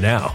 [0.00, 0.34] now.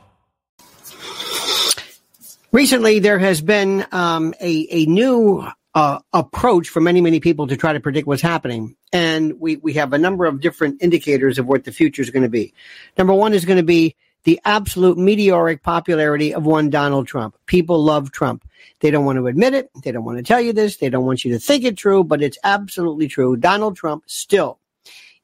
[2.51, 7.55] Recently, there has been um, a, a new uh, approach for many, many people to
[7.55, 8.75] try to predict what's happening.
[8.91, 12.23] And we, we have a number of different indicators of what the future is going
[12.23, 12.53] to be.
[12.97, 17.37] Number one is going to be the absolute meteoric popularity of one Donald Trump.
[17.45, 18.45] People love Trump.
[18.81, 19.69] They don't want to admit it.
[19.83, 20.75] They don't want to tell you this.
[20.75, 23.37] They don't want you to think it true, but it's absolutely true.
[23.37, 24.59] Donald Trump still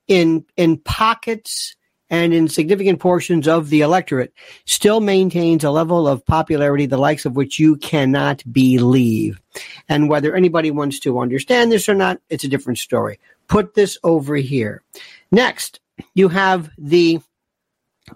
[0.08, 1.76] in, in pockets
[2.10, 4.34] and in significant portions of the electorate
[4.66, 9.42] still maintains a level of popularity the likes of which you cannot believe.
[9.90, 13.20] And whether anybody wants to understand this or not, it's a different story.
[13.48, 14.84] Put this over here.
[15.32, 15.80] Next,
[16.14, 17.20] you have the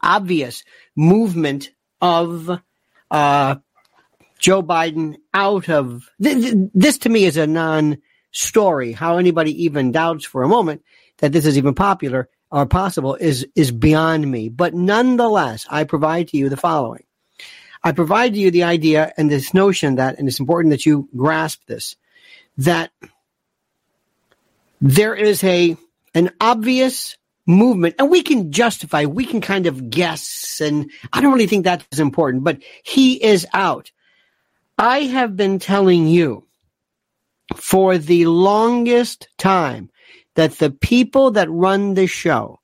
[0.02, 0.64] obvious
[0.96, 2.62] movement of
[3.10, 3.56] uh,
[4.40, 7.98] Joe Biden out of th- th- this to me is a non
[8.32, 8.92] story.
[8.94, 10.84] How anybody even doubts for a moment
[11.18, 14.50] that this is even popular or possible is is beyond me.
[14.50, 17.04] But nonetheless, I provide to you the following.
[17.84, 21.10] I provide to you the idea and this notion that, and it's important that you
[21.16, 21.96] grasp this,
[22.58, 22.92] that
[24.80, 25.78] there is a
[26.14, 27.18] an obvious
[27.48, 31.64] movement, and we can justify, we can kind of guess, and I don't really think
[31.64, 33.92] that's important, but he is out.
[34.78, 36.46] I have been telling you
[37.56, 39.91] for the longest time
[40.36, 42.60] that the people that run the show,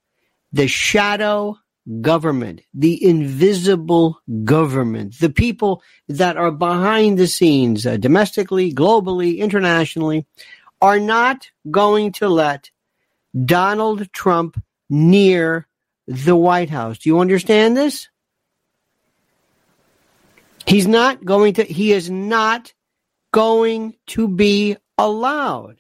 [0.52, 1.58] the shadow
[2.02, 10.26] government, the invisible government, the people that are behind the scenes, uh, domestically, globally, internationally,
[10.82, 12.72] are not going to let
[13.46, 15.68] Donald Trump near
[16.08, 17.00] the White House.
[17.00, 18.10] Do you understand this?
[20.66, 22.74] He's not going to, he is not
[23.32, 25.78] going to be allowed.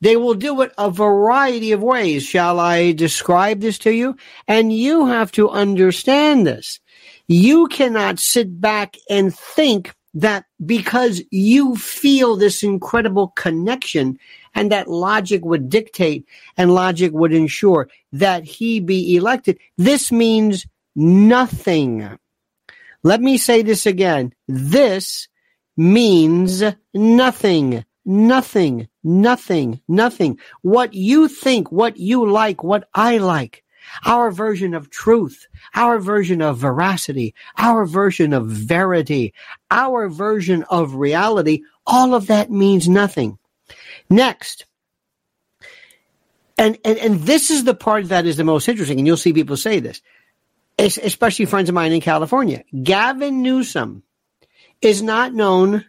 [0.00, 2.24] They will do it a variety of ways.
[2.24, 4.16] Shall I describe this to you?
[4.48, 6.80] And you have to understand this.
[7.28, 14.18] You cannot sit back and think that because you feel this incredible connection
[14.54, 16.26] and that logic would dictate
[16.56, 20.66] and logic would ensure that he be elected, this means
[20.96, 22.18] nothing.
[23.02, 24.34] Let me say this again.
[24.48, 25.28] This
[25.76, 26.62] means
[26.92, 27.84] nothing.
[28.10, 30.40] Nothing, nothing, nothing.
[30.62, 33.62] What you think, what you like, what I like,
[34.04, 35.46] our version of truth,
[35.76, 39.32] our version of veracity, our version of verity,
[39.70, 43.38] our version of reality, all of that means nothing.
[44.10, 44.66] Next,
[46.58, 49.32] and, and, and this is the part that is the most interesting, and you'll see
[49.32, 50.02] people say this,
[50.80, 52.64] especially friends of mine in California.
[52.82, 54.02] Gavin Newsom
[54.82, 55.84] is not known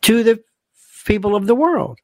[0.00, 0.42] to the
[1.04, 1.98] people of the world.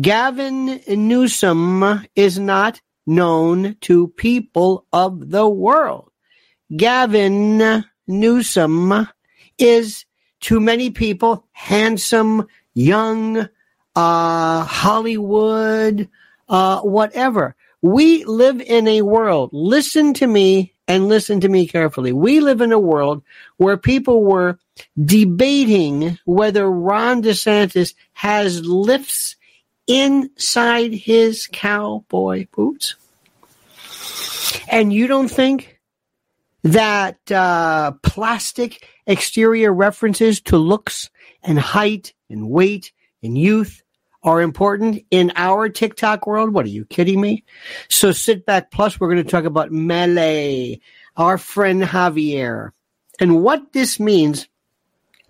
[0.00, 6.10] Gavin Newsom is not known to people of the world.
[6.76, 9.08] Gavin Newsom
[9.58, 10.04] is
[10.40, 13.48] to many people handsome, young,
[13.96, 16.08] uh, Hollywood,
[16.48, 17.56] uh, whatever.
[17.82, 19.50] We live in a world.
[19.52, 22.12] Listen to me and listen to me carefully.
[22.12, 23.22] We live in a world
[23.56, 24.58] where people were
[25.02, 29.34] debating whether Ron DeSantis has lifts
[29.86, 32.96] inside his cowboy boots.
[34.68, 35.80] And you don't think
[36.62, 41.08] that uh, plastic exterior references to looks
[41.42, 43.82] and height and weight and youth
[44.22, 46.52] are important in our TikTok world?
[46.52, 47.42] What are you kidding me?
[47.88, 48.70] So sit back.
[48.70, 50.82] Plus, we're going to talk about Milei,
[51.16, 52.72] our friend Javier,
[53.18, 54.46] and what this means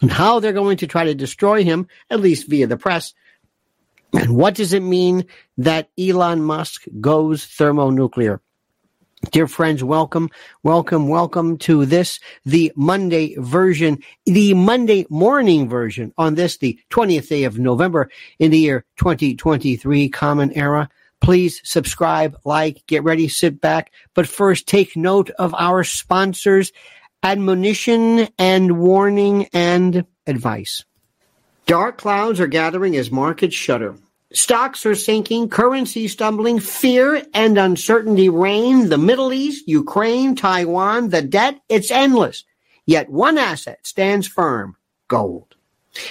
[0.00, 3.14] and how they're going to try to destroy him, at least via the press.
[4.12, 5.26] And what does it mean
[5.58, 8.40] that Elon Musk goes thermonuclear?
[9.30, 10.30] Dear friends, welcome,
[10.62, 17.28] welcome, welcome to this, the Monday version, the Monday morning version on this, the 20th
[17.28, 20.88] day of November in the year 2023 common era.
[21.20, 23.92] Please subscribe, like, get ready, sit back.
[24.14, 26.72] But first, take note of our sponsors,
[27.22, 30.84] admonition and warning and advice.
[31.66, 33.94] Dark clouds are gathering as markets shudder.
[34.32, 38.88] Stocks are sinking, currency stumbling, fear and uncertainty reign.
[38.88, 42.44] The Middle East, Ukraine, Taiwan, the debt, it's endless.
[42.86, 44.76] Yet one asset stands firm
[45.08, 45.56] gold.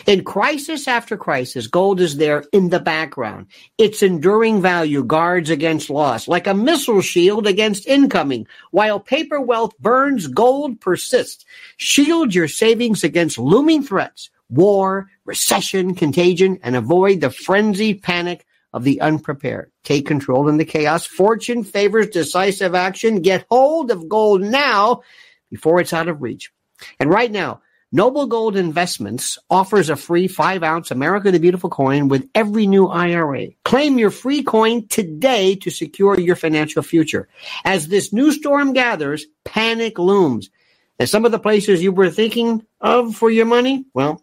[0.05, 3.48] In crisis after crisis, gold is there in the background.
[3.77, 8.45] Its enduring value guards against loss, like a missile shield against incoming.
[8.71, 11.45] While paper wealth burns, gold persists.
[11.77, 18.83] Shield your savings against looming threats war, recession, contagion, and avoid the frenzied panic of
[18.83, 19.71] the unprepared.
[19.83, 21.05] Take control in the chaos.
[21.05, 23.21] Fortune favors decisive action.
[23.21, 25.01] Get hold of gold now
[25.50, 26.51] before it's out of reach.
[27.00, 32.08] And right now, Noble Gold Investments offers a free five ounce America the Beautiful coin
[32.08, 33.48] with every new IRA.
[33.65, 37.27] Claim your free coin today to secure your financial future.
[37.65, 40.51] As this new storm gathers, panic looms.
[41.00, 44.22] And some of the places you were thinking of for your money, well,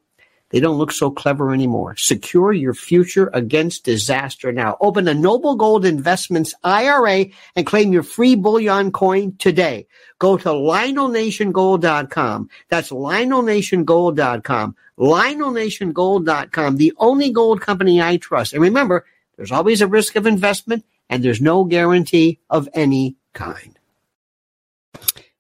[0.57, 1.97] they don't look so clever anymore.
[1.99, 4.79] Secure your future against disaster now.
[4.81, 9.87] Open a Noble Gold Investments IRA and claim your free bullion coin today.
[10.19, 12.49] Go to LionelNationGold.com.
[12.71, 14.77] That's LionelNationGold.com.
[14.99, 18.55] LionelNationGold.com, the only gold company I trust.
[18.55, 19.05] And remember,
[19.37, 23.79] there's always a risk of investment and there's no guarantee of any kind.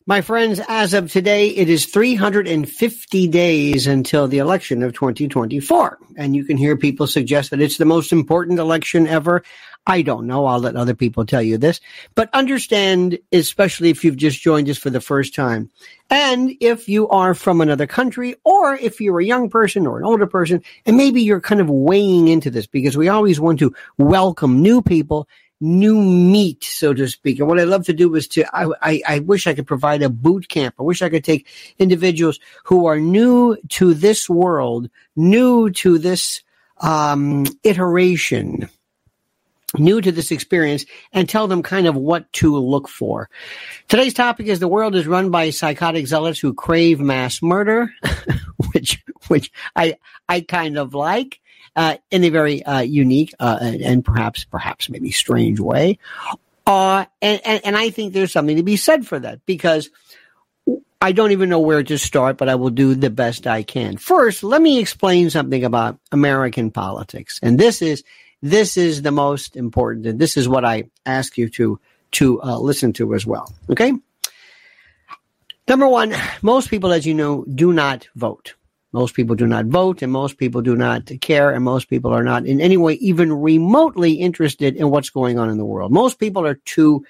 [0.08, 5.98] My friends, as of today, it is 350 days until the election of 2024.
[6.16, 9.42] And you can hear people suggest that it's the most important election ever.
[9.84, 10.46] I don't know.
[10.46, 11.80] I'll let other people tell you this.
[12.14, 15.70] But understand, especially if you've just joined us for the first time,
[16.08, 20.04] and if you are from another country, or if you're a young person or an
[20.04, 23.75] older person, and maybe you're kind of weighing into this because we always want to
[23.98, 25.28] welcome new people
[25.60, 27.38] new meat, so to speak.
[27.38, 30.02] And what I love to do is to, I, I, I, wish I could provide
[30.02, 30.75] a boot camp.
[30.78, 31.46] I wish I could take
[31.78, 36.42] individuals who are new to this world, new to this,
[36.80, 38.68] um, iteration,
[39.78, 43.30] new to this experience and tell them kind of what to look for.
[43.88, 47.92] Today's topic is the world is run by psychotic zealots who crave mass murder,
[48.72, 49.96] which, which I,
[50.28, 51.40] I kind of like
[51.76, 55.99] uh, in a very uh, unique uh, and perhaps, perhaps maybe strange way.
[56.66, 59.90] Uh, and, and, and I think there's something to be said for that because
[61.00, 63.99] I don't even know where to start, but I will do the best I can.
[63.99, 67.38] First, let me explain something about American politics.
[67.40, 68.02] And this is,
[68.42, 70.06] this is the most important.
[70.06, 71.78] And this is what I ask you to,
[72.12, 73.54] to uh, listen to as well.
[73.71, 73.92] Okay.
[75.68, 78.54] Number one, most people, as you know, do not vote.
[78.96, 82.24] Most people do not vote and most people do not care and most people are
[82.24, 85.92] not in any way even remotely interested in what's going on in the world.
[85.92, 87.04] Most people are too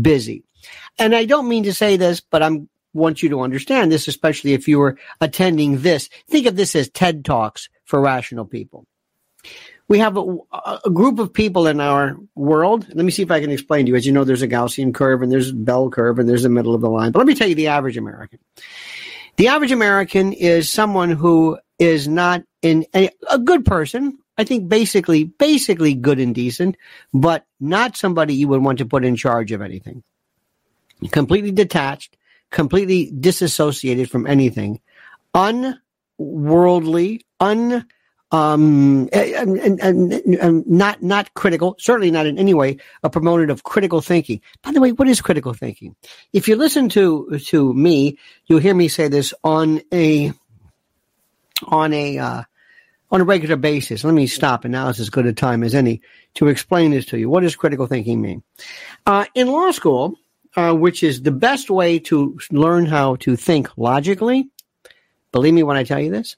[0.00, 0.44] busy.
[1.00, 4.52] And I don't mean to say this, but I'm want you to understand this, especially
[4.52, 6.08] if you were attending this.
[6.28, 8.86] Think of this as TED Talks for rational people.
[9.88, 10.36] We have a,
[10.84, 12.86] a, group of people in our world.
[12.94, 13.96] Let me see if I can explain to you.
[13.96, 16.48] As you know, there's a Gaussian curve and there's a bell curve and there's the
[16.48, 17.10] middle of the line.
[17.10, 18.38] But let me tell you the average American.
[19.36, 24.18] The average American is someone who is not in a, a good person.
[24.38, 26.76] I think basically, basically good and decent,
[27.12, 30.02] but not somebody you would want to put in charge of anything.
[31.10, 32.16] Completely detached,
[32.50, 34.80] completely disassociated from anything,
[35.34, 37.86] unworldly, un
[38.32, 43.50] um, and, and, and, and, not not critical, certainly not in any way a proponent
[43.50, 44.40] of critical thinking.
[44.62, 45.94] By the way, what is critical thinking?
[46.32, 50.32] If you listen to to me, you'll hear me say this on a
[51.68, 52.42] on a uh,
[53.10, 54.02] on a regular basis.
[54.02, 56.00] Let me stop, and now is as good a time as any
[56.34, 57.28] to explain this to you.
[57.28, 58.42] What does critical thinking mean?
[59.04, 60.16] Uh, in law school,
[60.56, 64.48] uh, which is the best way to learn how to think logically,
[65.32, 66.36] believe me when I tell you this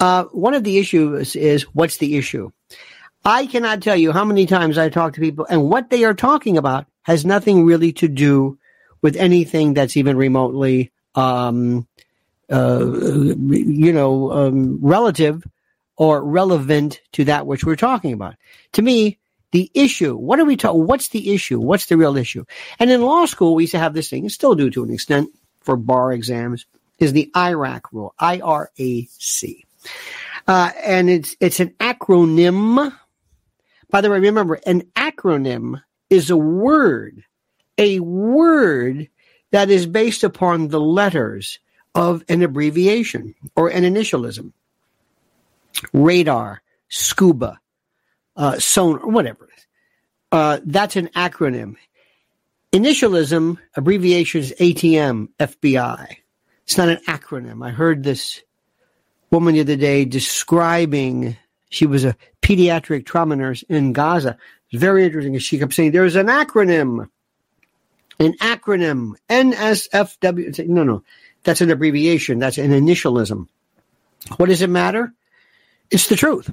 [0.00, 2.50] uh, one of the issues is what's the issue?
[3.24, 6.14] I cannot tell you how many times I talk to people and what they are
[6.14, 8.58] talking about has nothing really to do
[9.02, 11.86] with anything that's even remotely, um,
[12.50, 15.44] uh, you know, um, relative
[15.96, 18.36] or relevant to that which we're talking about.
[18.72, 19.18] To me,
[19.52, 20.86] the issue, what are we talking?
[20.86, 21.60] What's the issue?
[21.60, 22.44] What's the real issue?
[22.78, 24.92] And in law school, we used to have this thing, and still do to an
[24.92, 25.30] extent
[25.60, 26.66] for bar exams,
[26.98, 29.66] is the IRAC rule, I-R-A-C.
[30.46, 32.92] Uh, and it's it's an acronym.
[33.90, 37.24] By the way, remember an acronym is a word,
[37.78, 39.08] a word
[39.52, 41.58] that is based upon the letters
[41.94, 44.52] of an abbreviation or an initialism.
[45.92, 47.60] Radar, scuba,
[48.36, 49.48] uh, sonar, whatever.
[50.32, 51.76] Uh, that's an acronym.
[52.72, 56.16] Initialism, abbreviation is ATM, FBI.
[56.64, 57.66] It's not an acronym.
[57.66, 58.40] I heard this
[59.30, 61.36] woman the other day describing
[61.70, 64.36] she was a pediatric trauma nurse in Gaza.
[64.70, 65.38] It's very interesting.
[65.38, 67.08] She kept saying there's an acronym,
[68.18, 70.68] an acronym, NSFW.
[70.68, 71.04] No, no,
[71.44, 72.38] that's an abbreviation.
[72.38, 73.48] That's an initialism.
[74.36, 75.12] What does it matter?
[75.90, 76.50] It's the truth.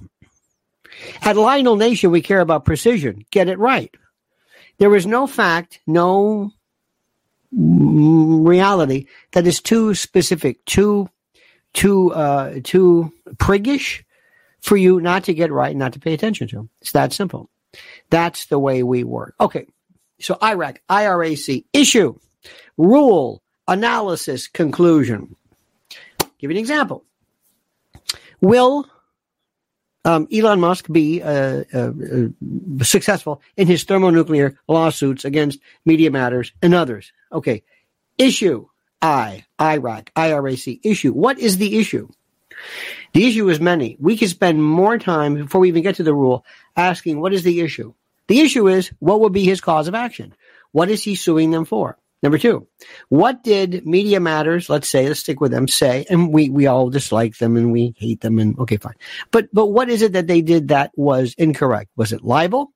[1.22, 3.26] At Lionel Nation, we care about precision.
[3.30, 3.94] Get it right.
[4.80, 6.52] There is no fact, no
[7.52, 11.10] reality that is too specific, too
[11.78, 14.04] too uh, too priggish
[14.62, 16.68] for you not to get right, not to pay attention to.
[16.82, 17.50] It's that simple.
[18.10, 19.36] That's the way we work.
[19.40, 19.68] Okay.
[20.20, 22.18] So IRAC, IRAC, issue,
[22.78, 25.36] rule, analysis, conclusion.
[26.40, 27.04] Give you an example.
[28.42, 28.90] Will
[30.04, 31.92] um, Elon Musk be uh, uh,
[32.82, 37.14] successful in his thermonuclear lawsuits against Media Matters and others?
[37.32, 37.62] Okay.
[38.18, 38.68] Issue,
[39.02, 41.14] I, IRAC, IRAC issue.
[41.14, 42.10] What is the issue?
[43.14, 43.98] The issue is many.
[44.00, 47.44] We could spend more time before we even get to the rule asking what is
[47.44, 47.94] the issue?
[48.28, 50.34] The issue is what would be his cause of action?
[50.72, 51.98] What is he suing them for?
[52.24, 52.68] Number two,
[53.10, 56.90] what did Media Matters, let's say, let's stick with them, say, and we, we all
[56.90, 58.96] dislike them and we hate them and okay, fine.
[59.32, 61.92] But, but what is it that they did that was incorrect?
[61.96, 62.74] Was it libel?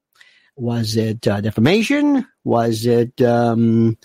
[0.55, 2.27] Was it uh, defamation?
[2.43, 3.97] Was it, um,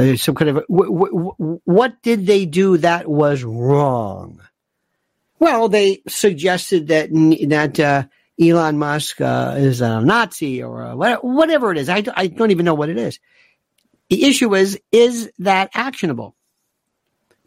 [0.00, 4.40] Uh, some kind of w- what did they do that was wrong?
[5.38, 7.10] Well, they suggested that
[7.48, 8.04] that uh,
[8.40, 11.90] Elon Musk uh, is a Nazi or a, whatever it is.
[11.90, 13.20] I, I don't even know what it is.
[14.08, 16.34] The issue is, is that actionable?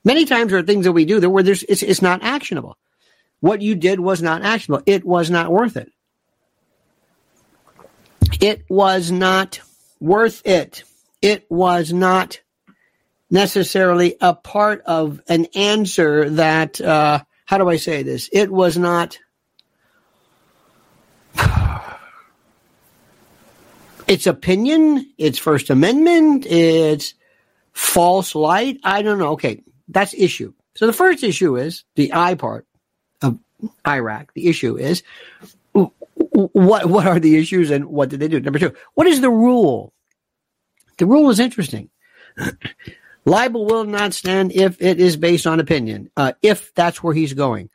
[0.04, 2.78] Many times there are things that we do that where there's it's, it's not actionable.
[3.40, 4.84] What you did was not actionable.
[4.86, 5.92] It was not worth it.
[8.40, 9.60] It was not
[10.00, 10.84] worth it.
[11.22, 12.42] It was not
[13.34, 18.30] necessarily a part of an answer that, uh, how do I say this?
[18.32, 19.20] It was not.
[24.06, 27.14] It's opinion, it's First Amendment, it's
[27.72, 28.78] false light.
[28.84, 29.30] I don't know.
[29.32, 30.54] Okay, that's issue.
[30.76, 32.68] So the first issue is the I part
[33.22, 33.40] of
[33.86, 34.28] IRAC.
[34.34, 35.04] The issue is
[35.72, 38.42] what what are the issues and what did they do?
[38.42, 39.94] Number two, what is the rule?
[40.98, 41.90] The rule is interesting.
[43.26, 46.10] Libel will not stand if it is based on opinion.
[46.16, 47.70] Uh, if that's where he's going,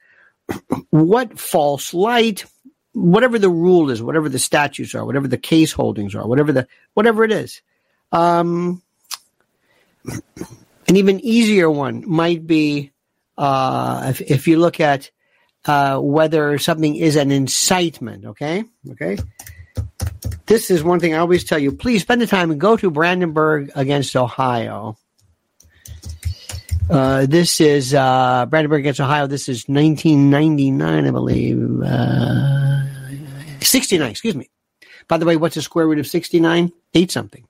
[0.90, 2.44] what false light?
[2.92, 6.66] Whatever the rule is, whatever the statutes are, whatever the case holdings are, whatever the
[6.94, 7.62] whatever it is.
[8.10, 8.82] Um,
[10.06, 12.92] an even easier one might be
[13.36, 15.10] uh, if, if you look at
[15.66, 18.24] uh, whether something is an incitement.
[18.24, 19.18] Okay, okay.
[20.46, 21.72] This is one thing I always tell you.
[21.72, 24.96] Please spend the time and go to Brandenburg against Ohio.
[26.90, 29.26] Uh, this is uh, Brandenburg against Ohio.
[29.26, 31.82] This is 1999, I believe.
[31.82, 32.82] Uh,
[33.60, 34.48] 69, excuse me.
[35.06, 36.72] By the way, what's the square root of 69?
[36.94, 37.46] Eight something.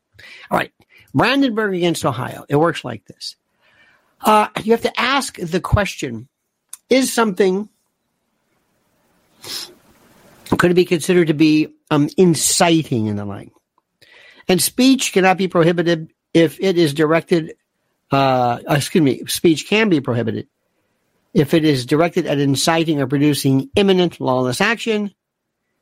[0.50, 0.72] All right.
[1.14, 2.44] Brandenburg against Ohio.
[2.48, 3.36] It works like this.
[4.20, 6.28] Uh, you have to ask the question
[6.90, 7.68] Is something,
[10.56, 13.52] could it be considered to be um, inciting and the like?
[14.48, 17.54] And speech cannot be prohibited if it is directed,
[18.10, 20.48] uh, excuse me, speech can be prohibited
[21.34, 25.14] if it is directed at inciting or producing imminent lawless action.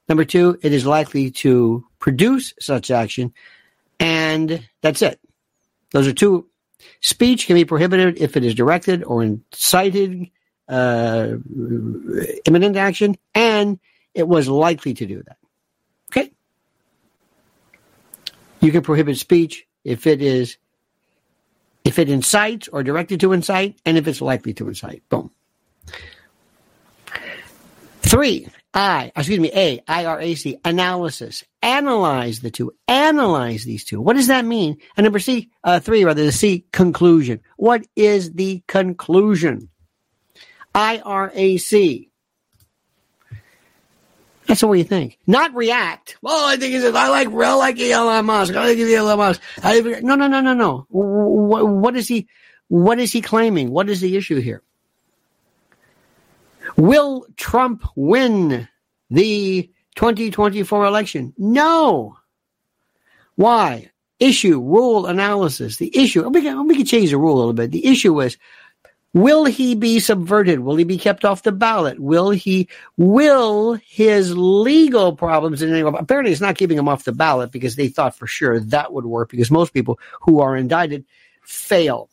[0.09, 3.33] Number two, it is likely to produce such action.
[3.99, 5.21] And that's it.
[5.92, 6.49] Those are two.
[7.00, 10.30] Speech can be prohibited if it is directed or incited
[10.68, 11.28] uh,
[12.45, 13.78] imminent action, and
[14.15, 15.36] it was likely to do that.
[16.10, 16.32] Okay?
[18.60, 20.58] You can prohibit speech if it is
[21.86, 25.02] if it incites or directed to incite, and if it's likely to incite.
[25.08, 25.30] Boom.
[28.02, 31.44] Three, I, excuse me, A, I-R-A-C, analysis.
[31.62, 32.72] Analyze the two.
[32.88, 34.00] Analyze these two.
[34.00, 34.78] What does that mean?
[34.96, 37.40] And number C, uh, three, rather, the C, conclusion.
[37.56, 39.70] What is the conclusion?
[40.75, 42.10] I-R-A-C.
[44.47, 45.19] That's what you think.
[45.26, 46.17] Not react.
[46.23, 48.54] Well, I think it's, I like, I like Elon Musk.
[48.54, 49.41] I like Elon Musk.
[49.63, 50.87] I, no, no, no, no, no.
[50.89, 52.28] What, what is he,
[52.69, 53.71] what is he claiming?
[53.71, 54.63] What is the issue here?
[56.76, 58.69] Will Trump win
[59.11, 61.35] the 2024 election?
[61.39, 62.17] No.
[63.35, 63.91] Why?
[64.19, 65.76] Issue, rule analysis.
[65.76, 67.71] The issue, we can, we can change the rule a little bit.
[67.71, 68.37] The issue is,
[69.14, 70.60] will he be subverted?
[70.60, 71.99] Will he be kept off the ballot?
[71.99, 77.04] Will he, will his legal problems in any way, apparently it's not keeping him off
[77.04, 80.56] the ballot because they thought for sure that would work because most people who are
[80.56, 81.04] indicted
[81.42, 82.10] fail.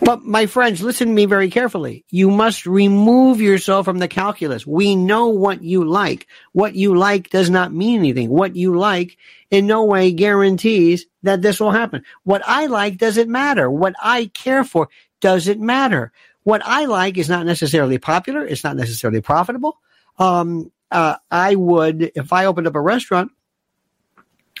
[0.00, 2.04] But my friends, listen to me very carefully.
[2.10, 4.66] You must remove yourself from the calculus.
[4.66, 6.26] We know what you like.
[6.52, 8.30] What you like does not mean anything.
[8.30, 9.18] What you like
[9.50, 12.04] in no way guarantees that this will happen.
[12.24, 13.70] What I like doesn't matter.
[13.70, 14.88] What I care for
[15.20, 16.12] doesn't matter.
[16.44, 18.46] What I like is not necessarily popular.
[18.46, 19.78] It's not necessarily profitable.
[20.18, 23.32] Um, uh, I would, if I opened up a restaurant,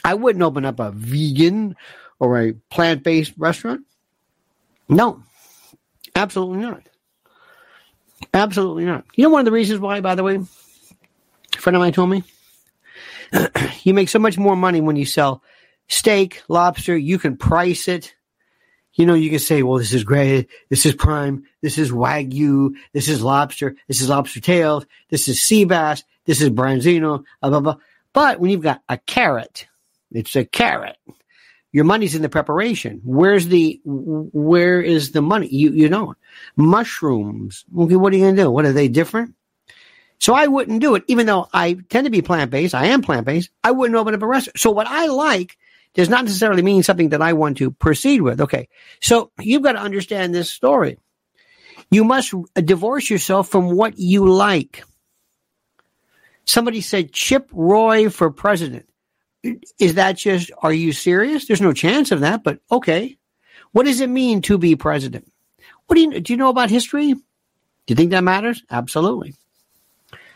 [0.04, 1.76] I wouldn't open up a vegan
[2.18, 3.82] or a plant based restaurant.
[4.88, 5.22] No,
[6.18, 6.82] absolutely not.
[8.34, 9.04] Absolutely not.
[9.14, 12.10] You know one of the reasons why, by the way, a friend of mine told
[12.10, 12.24] me,
[13.82, 15.42] you make so much more money when you sell
[15.88, 16.96] steak, lobster.
[16.96, 18.14] You can price it.
[18.94, 20.48] You know, you can say, well, this is great.
[20.70, 21.44] This is prime.
[21.62, 22.74] This is wagyu.
[22.92, 23.76] This is lobster.
[23.86, 24.86] This is lobster tails.
[25.08, 26.02] This is sea bass.
[26.24, 27.24] This is branzino.
[27.40, 27.76] Blah, blah, blah.
[28.12, 29.68] But when you've got a carrot,
[30.10, 30.96] it's a carrot
[31.72, 33.00] your money's in the preparation.
[33.04, 35.48] Where's the where is the money?
[35.48, 36.16] You you don't.
[36.56, 37.64] Mushrooms.
[37.76, 38.50] Okay, what are you gonna do?
[38.50, 39.34] What are they different?
[40.18, 42.74] So I wouldn't do it, even though I tend to be plant based.
[42.74, 43.50] I am plant based.
[43.62, 44.58] I wouldn't open up a restaurant.
[44.58, 45.58] So what I like
[45.94, 48.40] does not necessarily mean something that I want to proceed with.
[48.40, 48.68] Okay,
[49.00, 50.98] so you've got to understand this story.
[51.90, 54.84] You must divorce yourself from what you like.
[56.44, 58.87] Somebody said Chip Roy for president
[59.78, 61.46] is that just, are you serious?
[61.46, 63.16] There's no chance of that, but okay.
[63.72, 65.30] What does it mean to be president?
[65.86, 67.12] What do you, do you know about history?
[67.12, 67.22] Do
[67.86, 68.62] you think that matters?
[68.70, 69.34] Absolutely.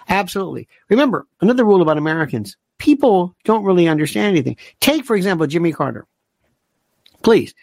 [0.09, 0.68] Absolutely.
[0.88, 4.57] Remember, another rule about Americans people don't really understand anything.
[4.81, 6.05] Take, for example, Jimmy Carter.
[7.22, 7.55] Please.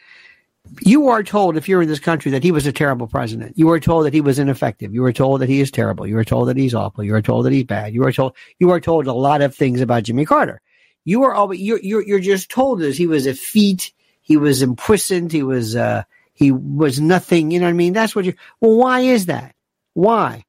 [0.82, 3.58] You are told, if you're in this country, that he was a terrible president.
[3.58, 4.94] You are told that he was ineffective.
[4.94, 6.08] You are told that he is terrible.
[6.08, 7.04] You are told that he's awful.
[7.04, 7.94] You are told that he's bad.
[7.94, 10.62] You are told you are told a lot of things about Jimmy Carter.
[11.10, 12.96] You are always you're you're, you're just told this.
[12.96, 13.94] He was feat.
[14.22, 15.32] He was imprisoned.
[15.32, 16.04] He was uh
[16.36, 17.50] he was nothing.
[17.50, 17.94] You know what I mean?
[17.94, 18.36] That's what you.
[18.62, 19.56] Well, why is that?
[19.94, 20.46] Why?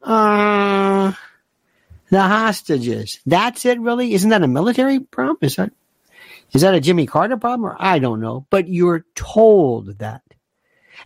[0.00, 1.14] Uh
[2.10, 3.18] the hostages.
[3.26, 4.14] That's it, really?
[4.14, 5.38] Isn't that a military problem?
[5.40, 5.72] Is that
[6.52, 7.66] is that a Jimmy Carter problem?
[7.68, 8.46] Or I don't know.
[8.50, 10.22] But you're told that.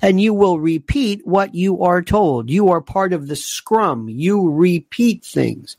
[0.02, 2.50] And you will repeat what you are told.
[2.50, 4.10] You are part of the scrum.
[4.10, 5.78] You repeat things.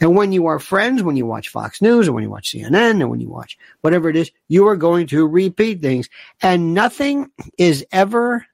[0.00, 3.00] And when you are friends, when you watch Fox News or when you watch CNN
[3.00, 6.08] or when you watch whatever it is, you are going to repeat things.
[6.42, 8.46] And nothing is ever,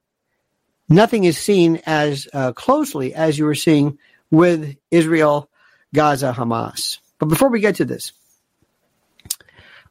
[0.89, 3.97] nothing is seen as uh, closely as you are seeing
[4.31, 5.49] with Israel
[5.93, 6.99] Gaza Hamas.
[7.19, 8.13] But before we get to this,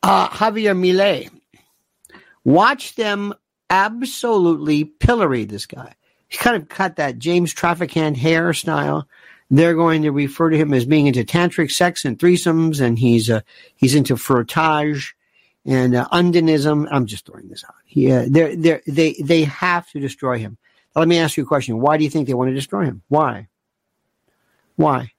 [0.03, 1.31] uh, Javier Milei,
[2.45, 3.35] watch them
[3.71, 5.95] absolutely pillory this guy.
[6.29, 9.05] He kind of cut that James Traficant hairstyle.
[9.53, 13.29] They're going to refer to him as being into tantric sex and threesomes, and he's
[13.29, 13.43] uh,
[13.77, 15.13] he's into frottage
[15.67, 16.89] and uh, undinism.
[16.91, 17.75] I'm just throwing this out.
[17.85, 20.57] He, uh, they're, they they have to destroy him.
[20.97, 21.81] Let me ask you a question.
[21.81, 23.03] Why do you think they want to destroy him?
[23.09, 23.49] Why?
[24.77, 25.13] Why?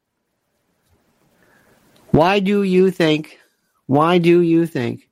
[2.09, 3.37] Why do you think?
[3.85, 5.09] Why do you think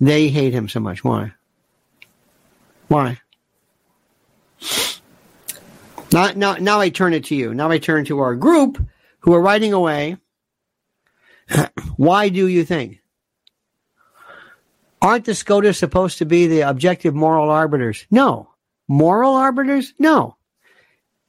[0.00, 1.02] they hate him so much?
[1.02, 1.32] Why?
[2.86, 3.18] Why?
[6.16, 7.52] Now, now, now I turn it to you.
[7.52, 8.82] Now I turn to our group
[9.18, 10.16] who are writing away.
[11.98, 13.02] Why do you think?
[15.02, 18.06] Aren't the SCOTUS supposed to be the objective moral arbiters?
[18.10, 18.48] No.
[18.88, 19.92] Moral arbiters?
[19.98, 20.38] No.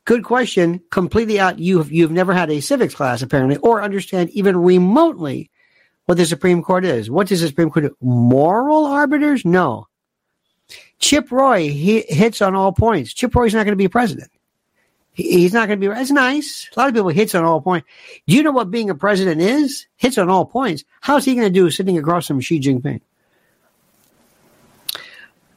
[0.06, 0.82] Good question.
[0.90, 1.60] Completely out.
[1.60, 5.52] You've you've never had a civics class apparently, or understand even remotely
[6.06, 7.12] what the Supreme Court is.
[7.12, 7.98] What does the Supreme Court do?
[8.00, 9.44] Moral arbiters?
[9.44, 9.88] No.
[11.00, 13.14] Chip Roy he hits on all points.
[13.14, 14.32] Chip Roy's not going to be president.
[15.18, 15.94] He, he's not going to be.
[15.94, 16.70] That's nice.
[16.76, 17.88] A lot of people hits on all points.
[18.28, 19.88] Do you know what being a president is?
[19.98, 20.84] Hits on all points.
[21.02, 23.02] How's he going to do sitting across from Xi Jinping?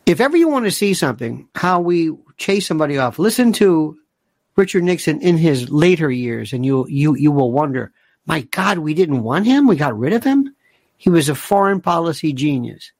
[0.07, 3.99] If ever you want to see something, how we chase somebody off, listen to
[4.57, 7.93] Richard Nixon in his later years, and you you you will wonder,
[8.27, 9.69] my God, we didn't want him.
[9.69, 10.57] We got rid of him.
[10.97, 12.93] He was a foreign policy genius,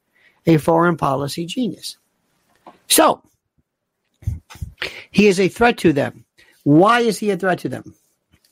[0.47, 1.97] a foreign policy genius.
[2.87, 3.23] So
[5.11, 6.25] he is a threat to them.
[6.65, 7.95] Why is he a threat to them?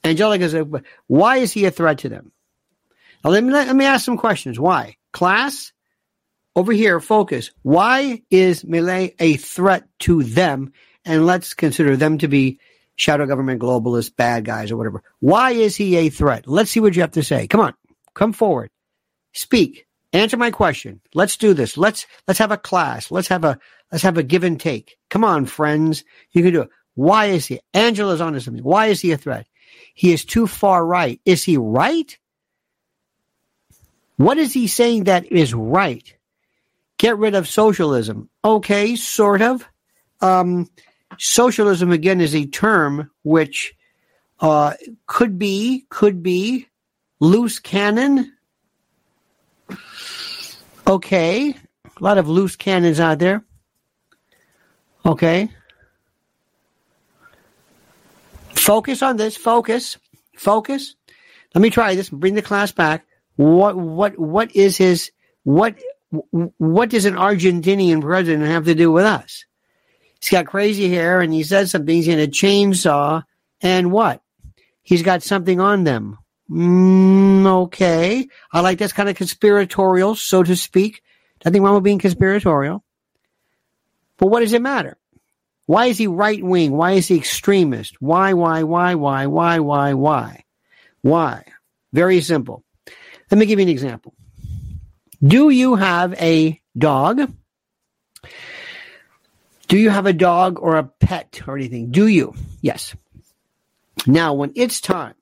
[0.05, 0.71] Angelica said,
[1.07, 2.33] why is he a threat to them?
[3.25, 4.59] Now let me let me ask some questions.
[4.61, 4.97] Why?
[5.13, 5.73] Class,
[6.55, 7.51] over here, focus.
[7.63, 10.73] Why is Milei a threat to them?
[11.05, 12.61] And let's consider them to be
[12.97, 15.03] shadow government globalists, bad guys, or whatever.
[15.21, 16.47] Why is he a threat?
[16.47, 17.47] Let's see what you have to say.
[17.47, 17.75] Come on,
[18.15, 18.71] come forward,
[19.33, 21.01] speak, answer my question.
[21.15, 21.77] Let's do this.
[21.77, 23.11] Let's let's have a class.
[23.11, 23.59] Let's have a
[23.91, 24.97] let's have a give and take.
[25.11, 26.71] Come on, friends, you can do it.
[26.99, 27.61] Why is he?
[27.75, 28.65] Angela's onto something.
[28.65, 29.47] Why is he a threat?
[29.95, 31.21] He is too far right.
[31.25, 32.19] Is he right?
[34.17, 36.13] What is he saying that is right?
[36.97, 38.29] Get rid of socialism.
[38.45, 39.65] Okay, sort of.
[40.21, 40.69] Um,
[41.19, 43.77] socialism again is a term which
[44.41, 44.75] uh,
[45.07, 46.67] could be could be
[47.21, 48.33] loose cannon.
[50.85, 51.57] Okay, a
[52.01, 53.45] lot of loose cannons out there.
[55.07, 55.49] Okay.
[58.69, 59.35] Focus on this.
[59.35, 59.97] Focus.
[60.37, 60.95] Focus.
[61.55, 62.11] Let me try this.
[62.11, 63.07] Bring the class back.
[63.37, 65.11] What what what is his
[65.43, 65.79] what
[66.11, 69.47] what does an Argentinian president have to do with us?
[70.21, 71.95] He's got crazy hair and he says something.
[71.95, 73.23] He's in a chainsaw
[73.63, 74.21] and what?
[74.83, 76.19] He's got something on them.
[76.51, 78.29] Mm, okay.
[78.53, 81.03] I like that's kind of conspiratorial, so to speak.
[81.43, 82.85] Nothing wrong with being conspiratorial.
[84.19, 84.99] But what does it matter?
[85.69, 86.73] Why is he right wing?
[86.73, 88.01] Why is he extremist?
[88.01, 90.45] Why, why, why, why, why, why, why?
[91.03, 91.45] Why?
[91.93, 92.65] Very simple.
[93.31, 94.15] Let me give you an example.
[95.23, 97.21] Do you have a dog
[99.69, 101.91] do you have a dog or a pet or anything?
[101.91, 102.35] Do you?
[102.63, 102.97] Yes.
[104.07, 105.15] Now, when it's time,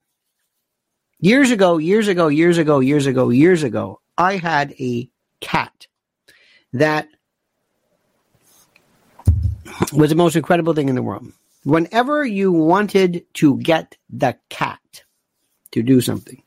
[1.18, 5.88] years ago, years ago, years ago, years ago, years ago, I had a cat
[6.72, 7.08] that
[9.92, 11.32] was the most incredible thing in the world.
[11.64, 15.02] Whenever you wanted to get the cat
[15.72, 16.42] to do something,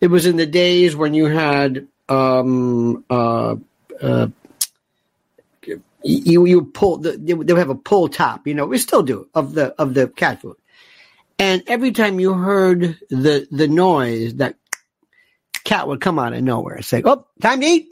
[0.00, 3.56] it was in the days when you had um, uh,
[4.00, 4.28] uh,
[6.02, 9.28] you you pull the, they would have a pull top, you know, we still do
[9.34, 10.56] of the of the cat food.
[11.38, 14.56] And every time you heard the the noise, that
[15.64, 16.76] cat would come out of nowhere.
[16.76, 17.88] And say, "Oh, time to eat."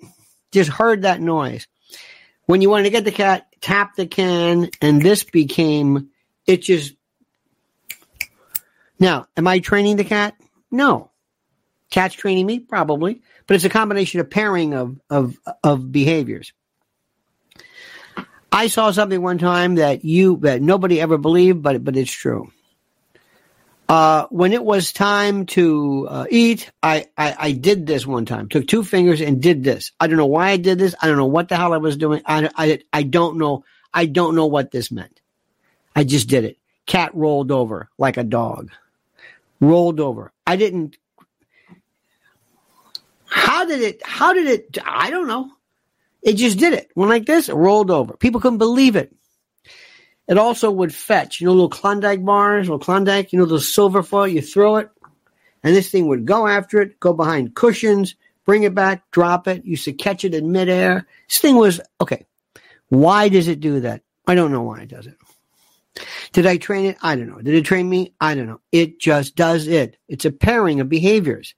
[0.52, 1.66] Just heard that noise.
[2.48, 6.08] When you wanted to get the cat, tap the can, and this became
[6.46, 6.62] it.
[6.62, 6.94] Just
[8.98, 10.34] now, am I training the cat?
[10.70, 11.11] No.
[11.90, 16.54] Cat's training me, probably, but it's a combination of pairing of of of behaviors.
[18.50, 22.50] I saw something one time that you that nobody ever believed, but but it's true.
[23.88, 28.48] Uh, when it was time to uh, eat, I, I, I did this one time.
[28.48, 29.92] Took two fingers and did this.
[29.98, 30.94] I don't know why I did this.
[31.01, 32.20] I don't know what the hell I was doing.
[32.27, 33.64] I, I, I don't know.
[33.94, 35.20] I don't know what this meant.
[35.96, 36.59] I just did it.
[36.85, 38.70] Cat rolled over like a dog.
[39.59, 40.33] Rolled over.
[40.46, 40.96] I didn't.
[43.27, 44.01] How did it?
[44.05, 44.79] How did it?
[44.85, 45.51] I don't know.
[46.22, 46.90] It just did it.
[46.94, 47.48] Went like this.
[47.48, 48.16] Rolled over.
[48.18, 49.14] People couldn't believe it.
[50.28, 54.02] It also would fetch, you know, little Klondike bars, little Klondike, you know, the silver
[54.02, 54.90] foil, you throw it,
[55.62, 58.14] and this thing would go after it, go behind cushions,
[58.44, 59.64] bring it back, drop it.
[59.64, 61.06] Used to catch it in midair.
[61.28, 62.26] This thing was, okay,
[62.88, 64.02] why does it do that?
[64.26, 65.16] I don't know why it does it.
[66.32, 66.96] Did I train it?
[67.02, 67.40] I don't know.
[67.40, 68.14] Did it train me?
[68.20, 68.60] I don't know.
[68.70, 69.96] It just does it.
[70.08, 71.54] It's a pairing of behaviors.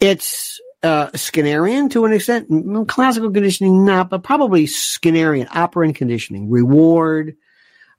[0.00, 2.88] It's uh, Skinnerian to an extent.
[2.88, 6.50] Classical conditioning, not, but probably Skinnerian, operant conditioning.
[6.50, 7.36] Reward,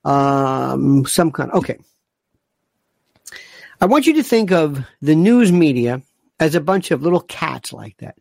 [0.06, 1.50] um, some kind.
[1.52, 1.78] Okay.
[3.80, 6.00] I want you to think of the news media
[6.40, 8.16] as a bunch of little cats like that,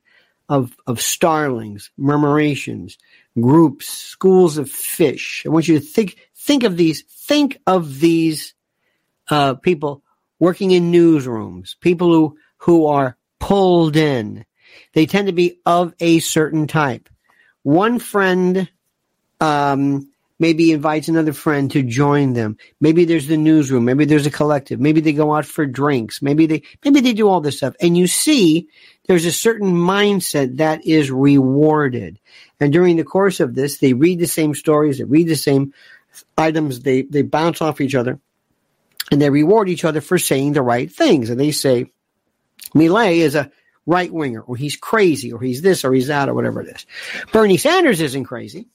[0.50, 2.98] of of starlings, murmurations,
[3.40, 5.44] groups, schools of fish.
[5.46, 7.04] I want you to think think of these.
[7.04, 8.54] Think of these
[9.30, 10.04] uh, people
[10.40, 14.44] working in newsrooms, people who who are pulled in.
[14.94, 17.10] They tend to be of a certain type.
[17.64, 18.70] One friend
[19.40, 22.58] um, maybe invites another friend to join them.
[22.82, 23.86] Maybe there's the newsroom.
[23.86, 24.80] Maybe there's a collective.
[24.80, 26.22] Maybe they go out for drinks.
[26.22, 27.76] Maybe they maybe they do all this stuff.
[27.80, 28.68] And you see
[29.08, 32.20] there's a certain mindset that is rewarded.
[32.60, 35.74] And during the course of this, they read the same stories, they read the same
[36.38, 38.20] items, they they bounce off each other,
[39.12, 41.30] and they reward each other for saying the right things.
[41.30, 41.92] And they say,
[42.74, 43.52] Milei is a
[43.86, 46.86] right winger, or he's crazy, or he's this, or he's that, or whatever it is.
[47.32, 48.68] Bernie Sanders isn't crazy.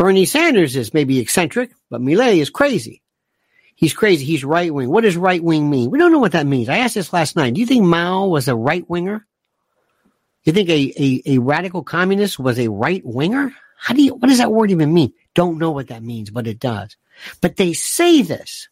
[0.00, 3.02] Bernie Sanders is maybe eccentric, but Milei is crazy.
[3.74, 4.24] He's crazy.
[4.24, 4.88] He's right wing.
[4.88, 5.90] What does right wing mean?
[5.90, 6.70] We don't know what that means.
[6.70, 7.52] I asked this last night.
[7.52, 9.26] Do you think Mao was a right winger?
[10.44, 13.54] You think a, a, a radical communist was a right winger?
[13.76, 15.12] How do you, what does that word even mean?
[15.34, 16.96] Don't know what that means, but it does.
[17.42, 18.70] But they say this.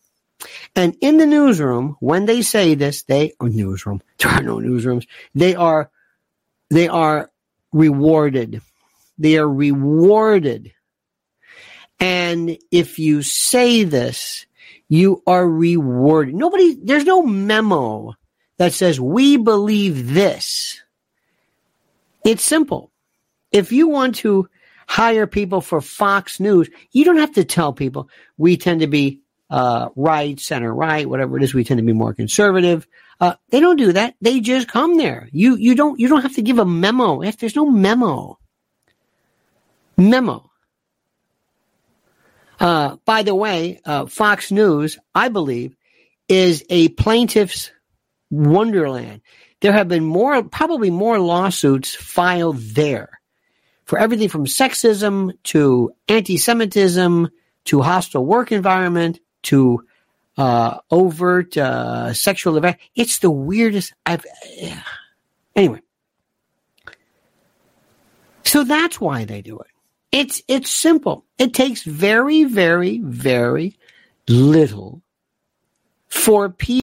[0.75, 5.07] And in the newsroom, when they say this, they, or newsroom, there are no newsrooms,
[5.35, 5.91] they are,
[6.71, 7.31] they are
[7.71, 8.63] rewarded.
[9.19, 10.73] They are rewarded
[12.01, 14.47] and if you say this,
[14.89, 16.35] you are rewarded.
[16.35, 18.15] Nobody, there's no memo
[18.57, 20.81] that says, we believe this.
[22.25, 22.91] It's simple.
[23.53, 24.49] If you want to
[24.87, 29.21] hire people for Fox News, you don't have to tell people we tend to be
[29.51, 31.55] uh, right, center right, whatever it is.
[31.55, 32.87] We tend to be more conservative.
[33.21, 34.15] Uh, they don't do that.
[34.21, 35.29] They just come there.
[35.33, 37.23] You you don't you don't have to give a memo.
[37.23, 38.39] If there's no memo,
[39.97, 40.48] memo.
[42.61, 45.77] Uh, by the way, uh, Fox News, I believe,
[46.29, 47.71] is a plaintiff's
[48.31, 49.23] wonderland.
[49.61, 53.21] There have been more, probably more lawsuits filed there
[53.85, 57.29] for everything from sexism to anti-Semitism
[57.65, 59.85] to hostile work environment to
[60.37, 62.77] uh, overt uh, sexual event.
[62.95, 63.93] It's the weirdest.
[64.07, 64.25] I've
[65.57, 65.81] anyway.
[68.45, 69.67] So that's why they do it.
[70.13, 71.25] It's it's simple.
[71.39, 73.77] It takes very, very, very
[74.29, 75.03] little
[76.09, 76.88] for people.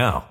[0.01, 0.30] now.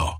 [0.00, 0.19] go.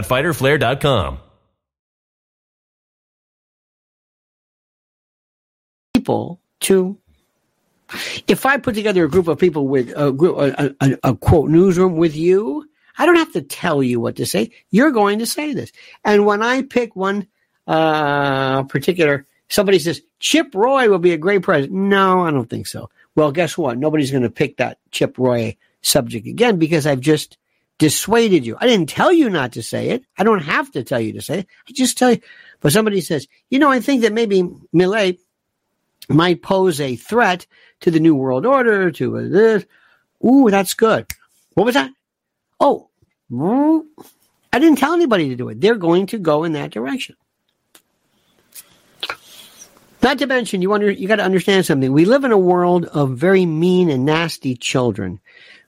[0.03, 1.19] www.fighterflare.com.
[6.01, 6.97] people to
[8.27, 11.49] if I put together a group of people with a group a, a, a, quote
[11.49, 14.51] newsroom with you, I don't have to tell you what to say.
[14.71, 15.71] You're going to say this.
[16.05, 17.27] And when I pick one
[17.67, 21.73] uh, particular, somebody says Chip Roy will be a great president.
[21.73, 22.89] No, I don't think so.
[23.15, 23.77] Well, guess what?
[23.77, 27.37] Nobody's going to pick that Chip Roy subject again because I've just
[27.81, 28.55] dissuaded you.
[28.61, 30.03] I didn't tell you not to say it.
[30.15, 31.47] I don't have to tell you to say it.
[31.67, 32.21] I just tell you.
[32.59, 35.17] But somebody says, you know, I think that maybe Milei
[36.07, 37.47] might pose a threat
[37.79, 39.65] to the New World Order, to this.
[40.23, 41.07] Ooh, that's good.
[41.55, 41.89] What was that?
[42.59, 42.91] Oh,
[44.53, 45.59] I didn't tell anybody to do it.
[45.59, 47.15] They're going to go in that direction.
[50.03, 51.91] Not to mention, you under, you got to understand something.
[51.91, 55.19] We live in a world of very mean and nasty children.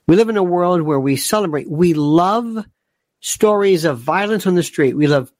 [0.06, 1.70] We live in a world where we celebrate.
[1.70, 2.64] We love
[3.20, 4.94] stories of violence on the street.
[4.94, 5.32] We love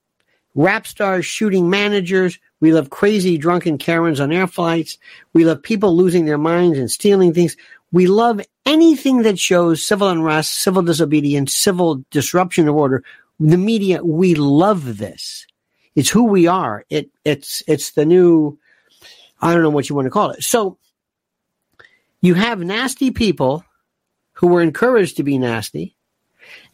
[0.54, 2.38] rap stars shooting managers.
[2.60, 4.96] We love crazy drunken Karens on air flights.
[5.34, 7.56] We love people losing their minds and stealing things.
[7.92, 13.04] We love anything that shows civil unrest, civil disobedience, civil disruption of order.
[13.38, 15.46] The media, we love this.
[15.94, 16.84] It's who we are.
[16.88, 18.58] It, it's, it's the new,
[19.42, 20.42] I don't know what you want to call it.
[20.42, 20.78] So
[22.22, 23.64] you have nasty people
[24.34, 25.96] who were encouraged to be nasty,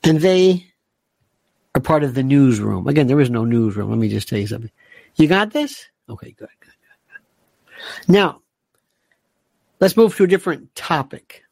[0.02, 0.66] and they
[1.74, 2.86] are part of the newsroom.
[2.86, 3.90] Again, there is no newsroom.
[3.90, 4.70] Let me just tell you something.
[5.16, 5.86] You got this?
[6.08, 7.14] Okay, good, good, good,
[8.06, 8.12] good.
[8.12, 8.40] Now,
[9.78, 11.44] let's move to a different topic.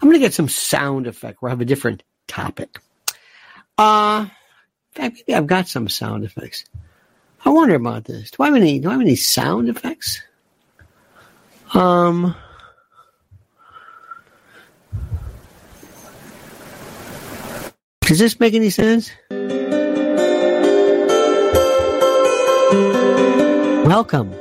[0.00, 2.78] I'm going to get some sound effect I have a different topic.
[3.78, 6.64] Uh, in fact, maybe I've got some sound effects.
[7.44, 8.30] I wonder about this.
[8.30, 8.78] Do I have any?
[8.78, 10.22] Do I have any sound effects?
[11.72, 12.34] Um.
[18.14, 19.10] Does this make any sense?
[23.84, 24.32] Welcome.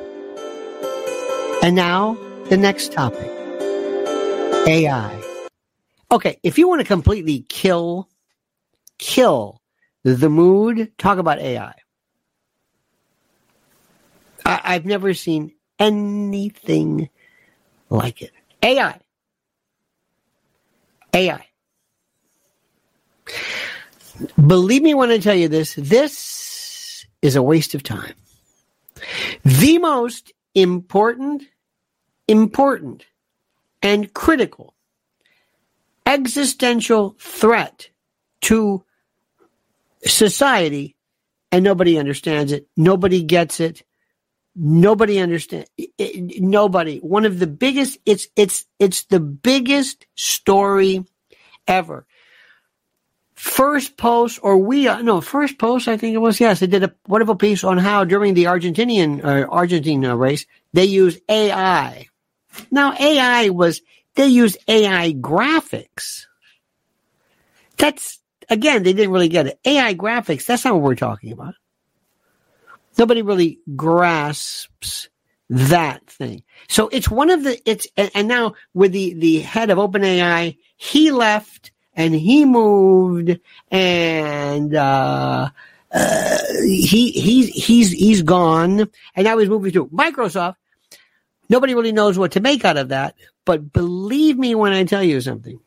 [1.64, 2.16] And now,
[2.50, 3.32] the next topic
[4.68, 5.20] AI.
[6.12, 8.10] Okay, if you want to completely kill,
[9.00, 9.60] kill
[10.04, 11.74] the mood, talk about AI.
[14.46, 17.10] I, I've never seen anything
[17.90, 18.34] like it.
[18.62, 19.00] AI.
[21.16, 21.48] AI.
[24.46, 28.14] Believe me when I tell you this, this is a waste of time.
[29.44, 31.44] The most important,
[32.28, 33.06] important,
[33.82, 34.74] and critical
[36.06, 37.90] existential threat
[38.42, 38.84] to
[40.06, 40.96] society,
[41.52, 43.84] and nobody understands it, nobody gets it,
[44.56, 45.68] nobody understands
[45.98, 51.04] nobody one of the biggest it's it's it's the biggest story
[51.68, 52.06] ever
[53.44, 57.36] Firstpost or we uh, no Firstpost i think it was yes they did a wonderful
[57.36, 62.08] piece on how during the argentinian uh, argentina race they used ai
[62.72, 63.82] now ai was
[64.16, 66.26] they used ai graphics.
[67.78, 68.20] That's
[68.50, 69.60] again they didn't really get it.
[69.66, 71.56] Ai graphics that's not what we're talking about.
[72.98, 75.10] Nobody really grasps
[75.50, 76.44] that thing.
[76.70, 80.58] So it's one of the it's and, and now with the the head of OpenAI,
[80.78, 83.40] he left and he moved
[83.72, 85.50] and uh,
[85.92, 90.56] uh, he he's he's he's gone and now he's moving to Microsoft.
[91.50, 93.16] Nobody really knows what to make out of that,
[93.46, 95.60] but believe me when I tell you something.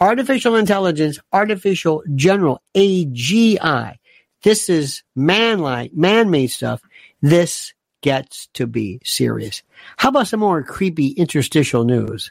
[0.00, 3.98] Artificial intelligence, artificial general AGI
[4.44, 6.82] this is man-like, man-made stuff.
[7.22, 7.72] This
[8.02, 9.62] gets to be serious.
[9.96, 12.30] How about some more creepy interstitial news?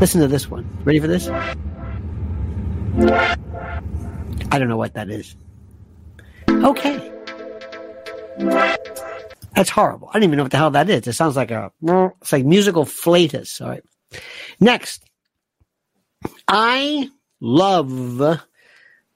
[0.00, 0.66] Listen to this one.
[0.84, 1.28] Ready for this?
[2.98, 5.34] I don't know what that is.
[6.48, 7.10] Okay.
[9.54, 10.08] That's horrible.
[10.08, 11.06] I don't even know what the hell that is.
[11.06, 11.72] It sounds like a
[12.20, 13.60] it's like musical flatus.
[13.60, 13.82] All right.
[14.60, 15.02] Next.
[16.46, 17.08] I
[17.40, 17.90] love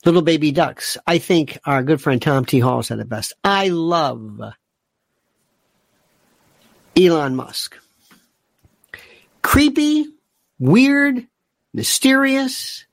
[0.04, 0.96] Little Baby Ducks.
[1.06, 2.58] I think our good friend Tom T.
[2.58, 3.34] Hall said it best.
[3.44, 4.40] I love
[6.96, 7.76] Elon Musk.
[9.42, 10.06] Creepy,
[10.58, 11.26] weird,
[11.74, 12.85] mysterious,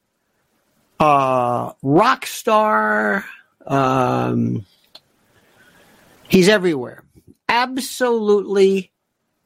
[1.03, 3.25] uh, rock star.
[3.65, 4.65] Um,
[6.27, 7.03] he's everywhere.
[7.49, 8.91] Absolutely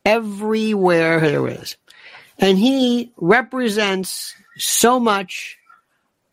[0.06, 1.78] everywhere there is.
[2.38, 5.58] And he represents so much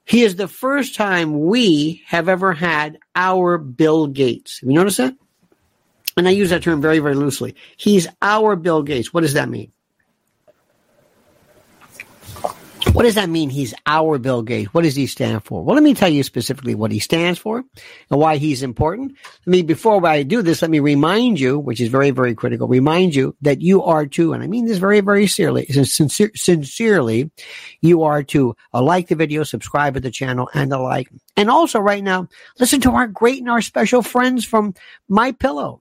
[0.07, 4.61] he is the first time we have ever had our Bill Gates.
[4.61, 5.17] Have you noticed that?
[6.19, 7.55] And I use that term very, very loosely.
[7.79, 9.15] He's our Bill Gates.
[9.15, 9.73] What does that mean?
[12.95, 13.51] What does that mean?
[13.51, 14.73] He's our Bill Gates.
[14.73, 15.65] What does he stand for?
[15.65, 19.17] Well, let me tell you specifically what he stands for and why he's important.
[19.45, 22.69] I mean, before I do this, let me remind you, which is very, very critical,
[22.69, 27.33] remind you that you are to, and I mean this very, very sincerely, sincere, sincerely,
[27.81, 31.09] you are to uh, like the video, subscribe to the channel, and the like.
[31.37, 32.29] And also right now,
[32.61, 34.73] listen to our great and our special friends from
[35.09, 35.81] My Pillow.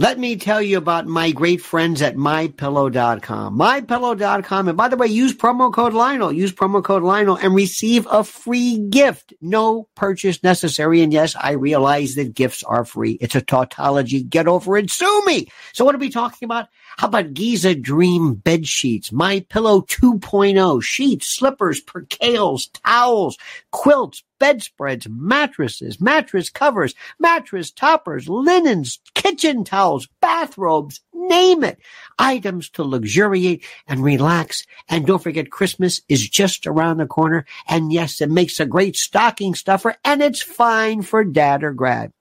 [0.00, 3.58] Let me tell you about my great friends at mypillow.com.
[3.58, 4.68] Mypillow.com.
[4.68, 6.32] And by the way, use promo code Lionel.
[6.32, 9.34] Use promo code Lionel and receive a free gift.
[9.42, 11.02] No purchase necessary.
[11.02, 13.18] And yes, I realize that gifts are free.
[13.20, 14.22] It's a tautology.
[14.22, 14.90] Get over it.
[14.90, 15.48] Sue me.
[15.74, 16.68] So what are we talking about?
[17.00, 23.38] How about Giza Dream bed sheets, My Pillow 2.0 sheets, slippers, percales, towels,
[23.70, 31.78] quilts, bedspreads, mattresses, mattress covers, mattress toppers, linens, kitchen towels, bathrobes, name it.
[32.18, 34.66] Items to luxuriate and relax.
[34.86, 37.46] And don't forget Christmas is just around the corner.
[37.66, 42.12] And yes, it makes a great stocking stuffer and it's fine for dad or grad.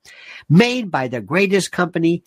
[0.48, 2.24] Made by the greatest company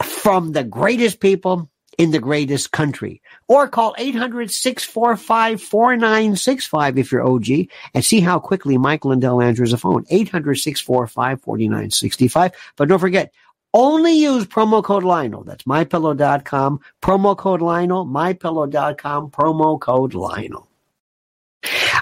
[0.00, 1.68] from the greatest people
[1.98, 3.20] in the greatest country.
[3.48, 7.48] Or call 800-645-4965 if you're OG
[7.92, 10.04] and see how quickly Mike Lindell answers the phone.
[10.04, 12.54] 800-645-4965.
[12.76, 13.34] But don't forget,
[13.74, 15.44] only use promo code Lionel.
[15.44, 16.80] That's mypillow.com.
[17.02, 20.66] Promo code Lionel, mypillow.com, promo code Lionel.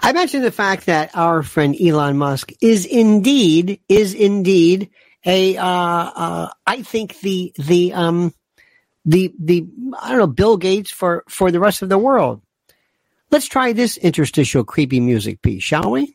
[0.03, 4.91] I mentioned the fact that our friend Elon Musk is indeed, is indeed
[5.25, 8.33] a, uh, uh, I think the, the, um,
[9.07, 9.67] the the
[10.03, 12.43] I don't know Bill Gates for for the rest of the world.
[13.31, 16.15] Let's try this interstitial creepy music piece, shall we?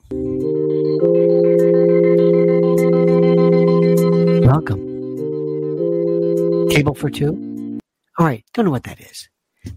[4.46, 4.80] Welcome.
[6.70, 7.80] Table for two.
[8.18, 9.30] All right, don't know what that is.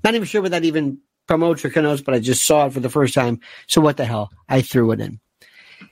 [0.02, 2.80] Not even sure what that even promotes or connotes, but I just saw it for
[2.80, 3.40] the first time.
[3.66, 4.30] So what the hell?
[4.48, 5.20] I threw it in.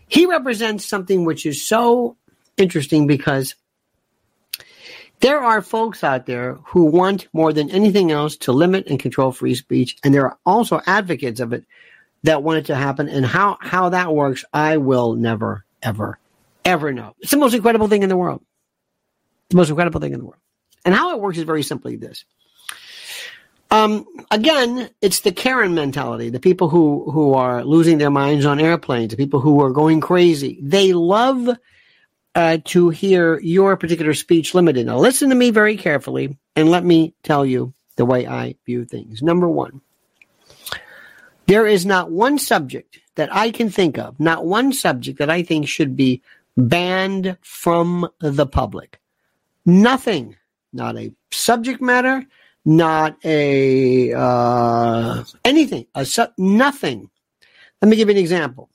[0.08, 2.16] He represents something which is so
[2.56, 3.54] interesting because
[5.22, 9.32] there are folks out there who want more than anything else to limit and control
[9.32, 11.64] free speech, and there are also advocates of it
[12.24, 13.08] that want it to happen.
[13.08, 16.18] And how, how that works, I will never, ever,
[16.64, 17.14] ever know.
[17.20, 18.44] It's the most incredible thing in the world.
[19.50, 20.40] The most incredible thing in the world.
[20.84, 22.24] And how it works is very simply this.
[23.70, 26.30] Um, again, it's the Karen mentality.
[26.30, 30.00] The people who, who are losing their minds on airplanes, the people who are going
[30.00, 30.58] crazy.
[30.60, 31.48] They love
[32.34, 34.86] uh, to hear your particular speech limited.
[34.86, 38.84] Now, listen to me very carefully and let me tell you the way I view
[38.84, 39.22] things.
[39.22, 39.80] Number one,
[41.46, 45.42] there is not one subject that I can think of, not one subject that I
[45.42, 46.22] think should be
[46.56, 49.00] banned from the public.
[49.66, 50.36] Nothing,
[50.72, 52.24] not a subject matter,
[52.64, 57.10] not a uh, anything, a su- nothing.
[57.80, 58.70] Let me give you an example.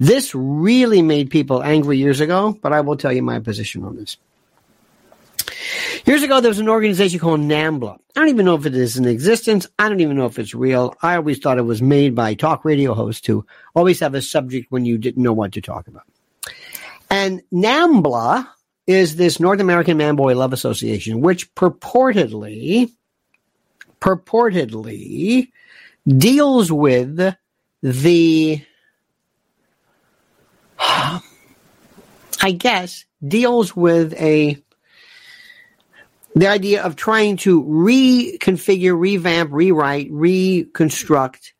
[0.00, 3.96] This really made people angry years ago, but I will tell you my position on
[3.96, 4.16] this.
[6.06, 7.92] Years ago, there was an organization called NAMBLA.
[7.92, 9.66] I don't even know if it is in existence.
[9.78, 10.94] I don't even know if it's real.
[11.02, 13.44] I always thought it was made by talk radio hosts who
[13.74, 16.04] always have a subject when you didn't know what to talk about.
[17.10, 18.48] And NAMBLA
[18.86, 22.90] is this North American Man Boy Love Association, which purportedly,
[24.00, 25.50] purportedly
[26.08, 27.34] deals with
[27.82, 28.64] the,
[30.80, 34.56] I guess, deals with a
[36.34, 41.54] the idea of trying to reconfigure, revamp, rewrite, reconstruct,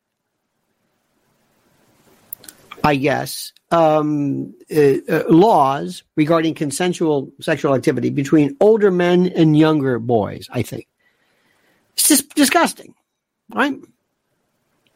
[2.84, 9.98] I guess, um, uh, uh, laws regarding consensual sexual activity between older men and younger
[9.98, 10.86] boys, I think.
[11.94, 12.94] It's just disgusting,
[13.52, 13.78] right?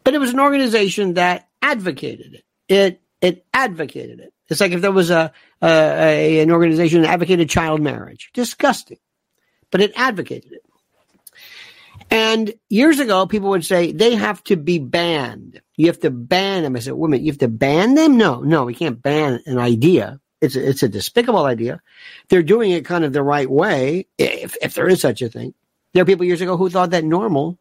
[0.05, 2.45] But it was an organization that advocated it.
[2.69, 4.33] It it advocated it.
[4.49, 8.31] It's like if there was a, a an organization that advocated child marriage.
[8.35, 8.99] Disgusting
[9.75, 10.63] but it advocated it.
[12.09, 15.61] And years ago, people would say they have to be banned.
[15.75, 16.77] You have to ban them.
[16.77, 18.17] I said, women, you have to ban them?
[18.17, 20.21] No, no, we can't ban an idea.
[20.41, 21.81] It's a, it's a despicable idea.
[22.29, 25.55] They're doing it kind of the right way, if, if there is such a thing.
[25.93, 27.59] There are people years ago who thought that NORML,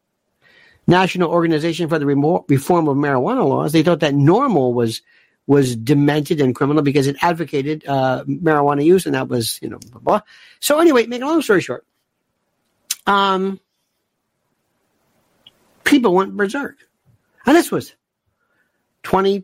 [0.86, 5.02] National Organization for the Reform of Marijuana Laws, they thought that NORML was
[5.46, 9.80] was demented and criminal because it advocated uh, marijuana use, and that was you know
[9.92, 10.22] blah, blah.
[10.60, 11.86] So anyway, make a long story short,
[13.06, 13.60] um,
[15.84, 16.78] people went berserk.
[17.46, 17.94] And this was
[19.04, 19.44] 20,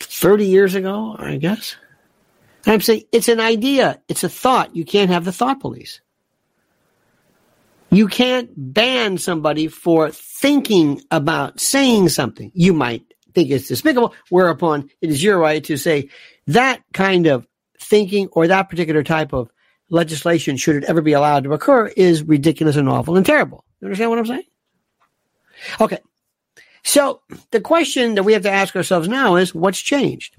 [0.00, 1.76] 30 years ago, I guess.
[2.64, 4.76] And I'm saying it's an idea, it's a thought.
[4.76, 6.00] You can't have the thought police.
[7.90, 12.50] You can't ban somebody for thinking about saying something.
[12.54, 13.04] You might
[13.34, 16.08] think it's despicable, whereupon it is your right to say
[16.46, 17.46] that kind of
[17.78, 19.50] thinking or that particular type of
[19.90, 23.64] legislation, should it ever be allowed to occur, is ridiculous and awful and terrible.
[23.80, 24.44] You understand what I'm saying?
[25.80, 25.98] Okay.
[26.84, 27.20] So
[27.50, 30.36] the question that we have to ask ourselves now is what's changed?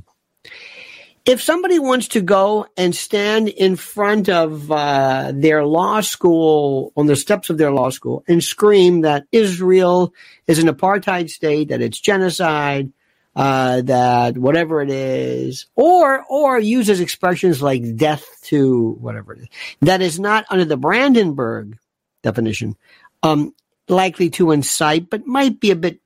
[1.26, 7.06] If somebody wants to go and stand in front of uh, their law school, on
[7.06, 10.14] the steps of their law school, and scream that Israel
[10.48, 12.92] is an apartheid state, that it's genocide,
[13.38, 19.48] uh, that whatever it is, or or uses expressions like death to whatever it is
[19.80, 21.78] that is not under the Brandenburg
[22.22, 22.76] definition,
[23.24, 23.56] um,
[23.88, 26.00] likely to incite, but might be a bit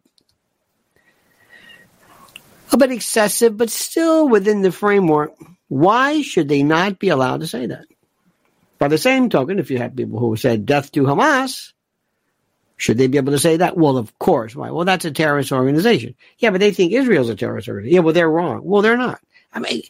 [2.71, 5.33] Uh, a bit excessive, but still within the framework.
[5.67, 7.85] Why should they not be allowed to say that?
[8.79, 11.73] By the same token, if you have people who said death to Hamas,
[12.77, 13.75] should they be able to say that?
[13.75, 14.55] Well, of course.
[14.55, 14.69] Why?
[14.69, 16.15] Well, that's a terrorist organization.
[16.37, 17.95] Yeah, but they think Israel's a terrorist organization.
[17.95, 18.61] Yeah, well, they're wrong.
[18.63, 19.19] Well, they're not.
[19.51, 19.81] I mean,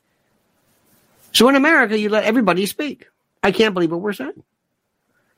[1.34, 3.08] so in America, you let everybody speak.
[3.44, 4.44] I can't believe what we're saying.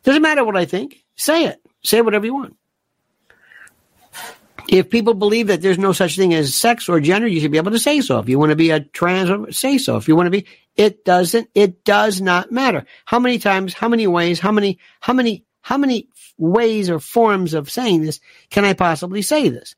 [0.03, 1.03] Doesn't matter what I think.
[1.15, 1.59] Say it.
[1.83, 2.55] Say whatever you want.
[4.71, 7.57] If people believe that there's no such thing as sex or gender, you should be
[7.57, 8.19] able to say so.
[8.19, 9.97] If you want to be a trans, say so.
[9.97, 10.45] If you want to be,
[10.75, 12.85] it doesn't, it does not matter.
[13.05, 16.07] How many times, how many ways, how many, how many, how many
[16.37, 18.19] ways or forms of saying this
[18.51, 19.75] can I possibly say this?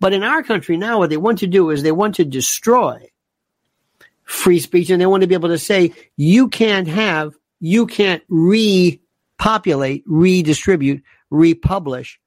[0.00, 3.10] But in our country now, what they want to do is they want to destroy
[4.24, 8.22] free speech and they want to be able to say, you can't have, you can't
[8.28, 12.20] repopulate, redistribute, republish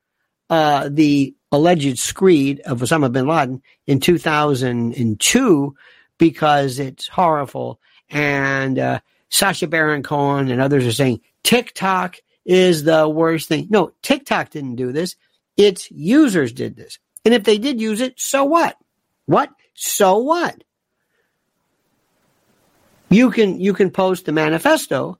[0.49, 5.75] uh, the alleged screed of Osama bin Laden in 2002
[6.17, 7.79] because it's horrible.
[8.09, 13.67] And uh, Sacha Baron Cohen and others are saying TikTok is the worst thing.
[13.69, 15.15] No, TikTok didn't do this.
[15.57, 16.99] Its users did this.
[17.25, 18.77] And if they did use it, so what?
[19.25, 19.51] What?
[19.73, 20.63] So what?
[23.09, 25.19] You can you can post the manifesto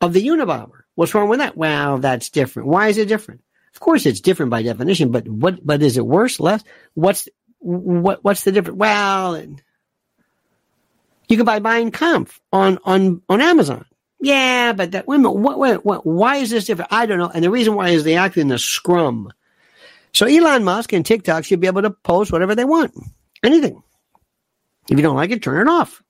[0.00, 0.82] of the Unabomber.
[0.94, 1.56] What's wrong with that?
[1.56, 2.68] Well, that's different.
[2.68, 3.42] Why is it different?
[3.80, 5.64] Of course, it's different by definition, but what?
[5.64, 6.62] But is it worse, less?
[6.92, 8.22] What's what?
[8.22, 8.76] What's the difference?
[8.76, 9.42] Well,
[11.28, 13.86] you can buy Mein Kampf on on on Amazon.
[14.20, 16.92] Yeah, but that, minute, what, wait, what, why is this different?
[16.92, 17.30] I don't know.
[17.32, 19.32] And the reason why is they act in the scrum.
[20.12, 22.92] So Elon Musk and TikTok should be able to post whatever they want.
[23.42, 23.82] Anything.
[24.90, 26.02] If you don't like it, turn it off.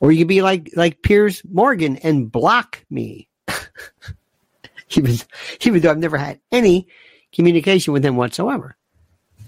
[0.00, 3.28] Or you could be like like Piers Morgan and block me.
[4.96, 5.16] even,
[5.62, 6.88] even though I've never had any
[7.32, 8.76] communication with him whatsoever.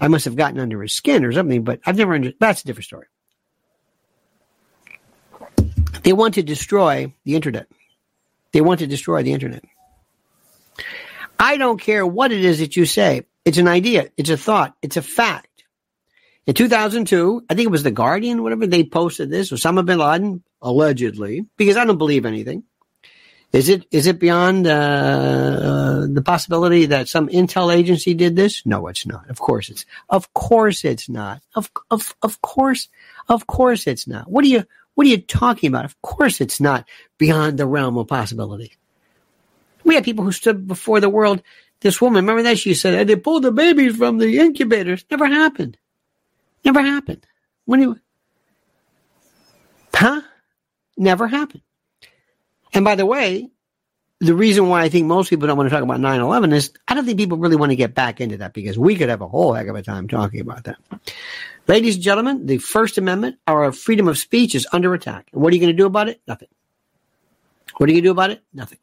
[0.01, 2.67] I must have gotten under his skin or something, but I've never under, that's a
[2.67, 3.07] different story.
[6.03, 7.69] They want to destroy the internet.
[8.53, 9.65] They want to destroy the internet.
[11.39, 13.27] I don't care what it is that you say.
[13.45, 14.11] It's an idea.
[14.17, 14.77] It's a thought.
[14.83, 15.65] It's a fact.
[16.47, 20.45] In 2002, I think it was The Guardian, whatever, they posted this, Osama bin Laden,
[20.63, 22.63] allegedly, because I don't believe anything.
[23.57, 28.67] Is it is it beyond uh, the possibility that some intel agency did this?
[28.67, 29.31] No, it's not.
[29.31, 29.87] Of course it's.
[30.11, 31.41] Of course it's not.
[31.55, 32.89] Of of of course,
[33.31, 34.31] of course it's not.
[34.31, 35.87] What are you What are you talking about?
[35.87, 36.87] Of course it's not
[37.17, 38.77] beyond the realm of possibility.
[39.85, 41.43] We had people who stood before the world.
[41.81, 45.07] This woman, remember that she said they pulled the babies from the incubators.
[45.11, 45.79] Never happened.
[46.63, 47.27] Never happened.
[47.65, 48.01] When you,
[49.95, 50.21] huh?
[50.99, 51.63] Never happened.
[52.73, 53.49] And by the way,
[54.21, 56.73] the reason why I think most people don't want to talk about 9 11 is
[56.89, 59.21] I don't think people really want to get back into that because we could have
[59.21, 60.79] a whole heck of a time talking about that.
[61.69, 65.29] Ladies and gentlemen, the First Amendment, our freedom of speech, is under attack.
[65.33, 66.21] And what are you going to do about it?
[66.27, 66.49] Nothing.
[67.77, 68.43] What are you going to do about it?
[68.55, 68.79] Nothing.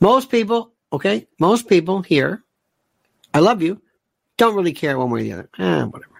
[0.00, 2.42] Most people, okay, most people here,
[3.32, 3.80] I love you,
[4.36, 5.48] don't really care one way or the other.
[5.58, 6.12] Eh, whatever.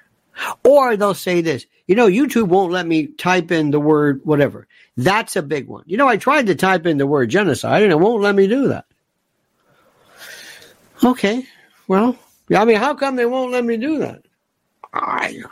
[0.64, 4.66] Or they'll say this, you know, YouTube won't let me type in the word whatever.
[4.97, 5.84] That's a big one.
[5.84, 8.47] You know, I tried to type in the word genocide and it won't let me
[8.47, 8.86] do that.
[11.05, 11.47] Okay.
[11.86, 12.16] Well,
[12.57, 14.22] I mean, how come they won't let me do that?
[14.95, 15.43] I,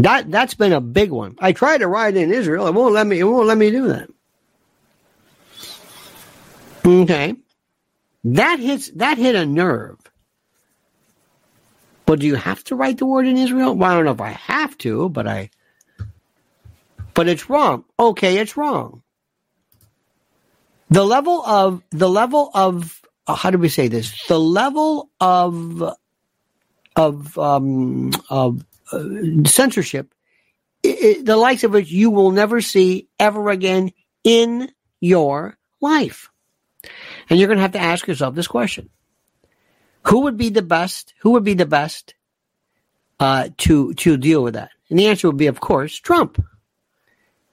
[0.00, 1.36] that that's been a big one.
[1.38, 2.66] I tried to write in Israel.
[2.66, 3.18] It won't let me.
[3.18, 4.10] It won't let me do that.
[6.84, 7.36] Okay,
[8.24, 9.98] that hits that hit a nerve.
[12.06, 13.74] But do you have to write the word in Israel?
[13.74, 15.50] Well, I don't know if I have to, but I.
[17.14, 17.84] But it's wrong.
[17.98, 19.02] Okay, it's wrong.
[20.90, 24.26] The level of the level of uh, how do we say this?
[24.26, 25.82] The level of
[26.96, 29.04] of um, of uh,
[29.46, 30.12] censorship,
[30.82, 33.92] it, it, the likes of which you will never see ever again
[34.24, 36.30] in your life,
[37.30, 38.90] and you're going to have to ask yourself this question:
[40.04, 41.14] who would be the best?
[41.20, 42.14] Who would be the best
[43.20, 44.70] uh, to to deal with that?
[44.90, 46.42] And the answer would be, of course, Trump.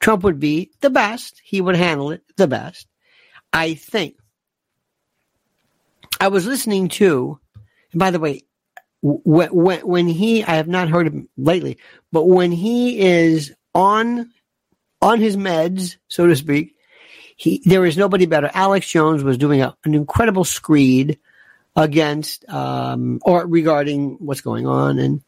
[0.00, 1.40] Trump would be the best.
[1.44, 2.86] He would handle it the best.
[3.52, 4.16] I think.
[6.20, 7.38] I was listening to,
[7.92, 8.42] and by the way,
[9.02, 11.78] when, when, when he, I have not heard him lately,
[12.12, 14.30] but when he is on
[15.02, 16.74] on his meds, so to speak,
[17.36, 18.50] he there is nobody better.
[18.52, 21.18] Alex Jones was doing a, an incredible screed
[21.80, 25.22] against um, or regarding what's going on and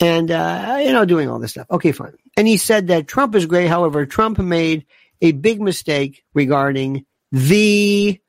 [0.00, 1.66] and uh, you know doing all this stuff.
[1.70, 2.14] Okay, fine.
[2.36, 3.68] And he said that Trump is great.
[3.68, 4.86] However, Trump made
[5.20, 8.20] a big mistake regarding the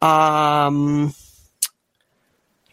[0.00, 1.12] um,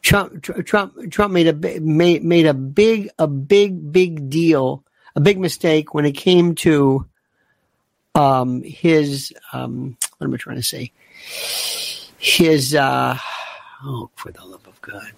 [0.01, 0.43] Trump.
[0.43, 1.11] Trump.
[1.11, 4.83] Trump made a made made a big a big big deal,
[5.15, 7.07] a big mistake when it came to
[8.13, 10.91] um, his um, what am I trying to say?
[12.19, 13.17] His uh,
[13.85, 15.11] Oh, for the love of God.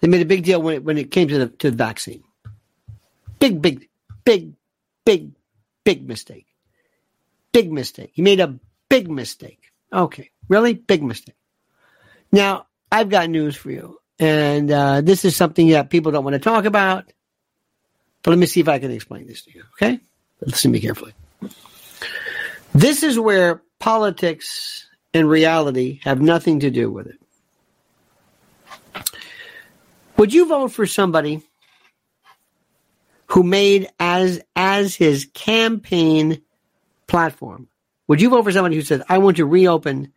[0.00, 2.22] They made a big deal when it, when it came to the, to the vaccine.
[3.40, 3.88] Big, big,
[4.24, 4.52] big,
[5.04, 5.32] big,
[5.84, 6.46] big mistake.
[7.52, 8.10] Big mistake.
[8.12, 9.72] He made a big mistake.
[9.92, 10.30] Okay.
[10.48, 10.74] Really?
[10.74, 11.34] Big mistake.
[12.30, 13.98] Now, I've got news for you.
[14.18, 17.12] And uh, this is something that people don't want to talk about.
[18.22, 19.62] But let me see if I can explain this to you.
[19.74, 20.00] Okay?
[20.40, 21.14] Listen to me carefully.
[22.74, 27.18] This is where politics and reality have nothing to do with it.
[30.16, 31.42] Would you vote for somebody
[33.26, 36.42] who made as as his campaign
[37.06, 37.68] platform?
[38.08, 40.12] Would you vote for somebody who says, "I want to reopen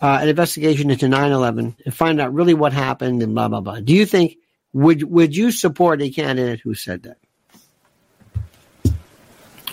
[0.00, 3.80] uh, an investigation into 9/11 and find out really what happened and blah blah blah"?
[3.80, 4.38] Do you think
[4.72, 7.18] would would you support a candidate who said that?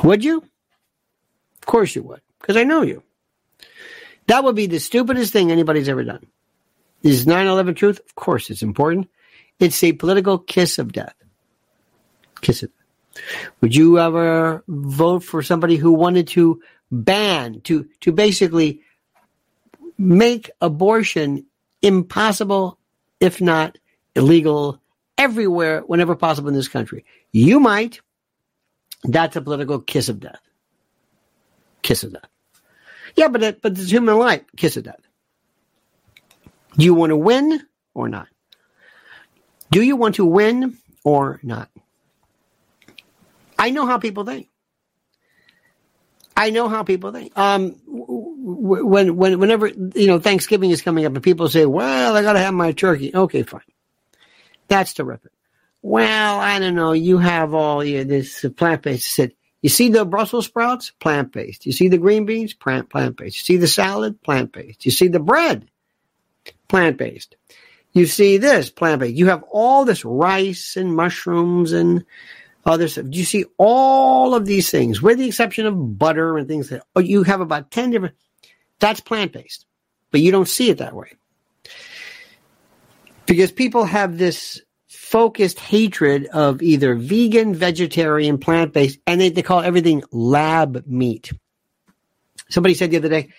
[0.04, 0.38] Would you?
[0.38, 3.04] Of course you would, because I know you.
[4.28, 6.26] That would be the stupidest thing anybody's ever done.
[7.04, 8.00] Is 9 11 truth?
[8.00, 9.10] Of course, it's important.
[9.60, 11.16] It's a political kiss of death.
[12.42, 12.72] Kiss it.
[13.62, 16.62] Would you ever vote for somebody who wanted to
[16.92, 18.82] ban, to, to basically
[19.98, 21.46] make abortion
[21.82, 22.78] impossible,
[23.20, 23.78] if not
[24.16, 24.82] illegal,
[25.18, 27.06] everywhere, whenever possible in this country?
[27.32, 28.02] You might.
[29.04, 30.42] That's a political kiss of death.
[31.84, 32.30] Kiss of death.
[33.16, 34.44] Yeah, but it, but it's human life.
[34.58, 35.02] Kiss of death.
[36.78, 37.62] Do you want to win
[37.94, 38.28] or not?
[39.72, 41.70] Do you want to win or not?
[43.58, 44.50] I know how people think.
[46.38, 47.38] I know how people think.
[47.38, 52.22] Um, when, when, whenever, you know, Thanksgiving is coming up and people say, well, I
[52.22, 53.16] got to have my turkey.
[53.16, 53.62] Okay, fine.
[54.68, 55.32] That's terrific.
[55.82, 56.92] Well, I don't know.
[56.92, 59.14] You have all your, this plant based.
[59.14, 59.32] Said,
[59.62, 60.92] you see the Brussels sprouts?
[61.00, 61.66] Plant based.
[61.66, 62.54] You see the green beans?
[62.54, 63.38] Plant, plant based.
[63.38, 64.22] You see the salad?
[64.22, 64.86] Plant based.
[64.86, 65.68] You see the bread?
[66.68, 67.36] Plant based.
[67.94, 68.70] You see this?
[68.70, 69.16] Plant based.
[69.16, 72.06] You have all this rice and mushrooms and
[72.66, 73.06] other stuff.
[73.10, 77.00] You see all of these things, with the exception of butter and things that oh,
[77.00, 78.16] you have about 10 different,
[78.80, 79.66] that's plant based,
[80.12, 81.14] but you don't see it that way.
[83.26, 84.62] Because people have this
[85.16, 91.32] focused hatred of either vegan, vegetarian, plant based, and they, they call everything lab meat.
[92.50, 93.30] Somebody said the other day,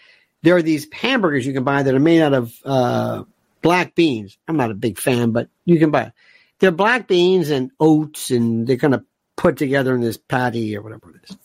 [0.40, 3.24] there are these hamburgers you can buy that are made out of uh,
[3.60, 4.38] black beans.
[4.48, 6.12] I'm not a big fan, but you can buy it.
[6.60, 9.04] They're black beans and oats, and they're kind of
[9.36, 11.36] put together in this patty or whatever it is.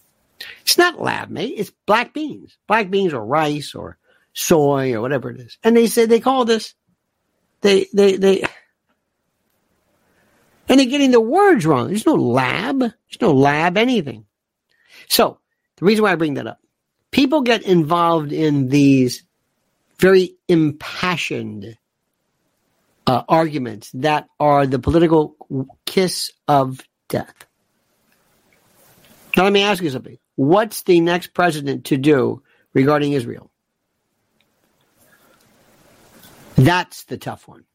[0.62, 1.60] It's not lab made.
[1.60, 3.98] It's black beans, black beans or rice or
[4.32, 5.58] soy or whatever it is.
[5.62, 6.74] And they say they call this,
[7.60, 8.46] they, they, they,
[10.72, 11.90] and they're getting the words wrong.
[11.90, 12.80] There's no lab.
[12.80, 14.26] There's no lab anything.
[15.10, 15.38] So
[15.76, 16.62] the reason why I bring that up,
[17.12, 19.24] people get involved in these
[20.00, 21.78] very impassioned
[23.06, 25.36] uh, arguments that are the political
[25.86, 27.46] kiss of death.
[29.36, 30.20] Now, let me ask you something.
[30.36, 32.44] What's the next president to do
[32.74, 33.52] regarding Israel?
[36.56, 37.66] That's the tough one.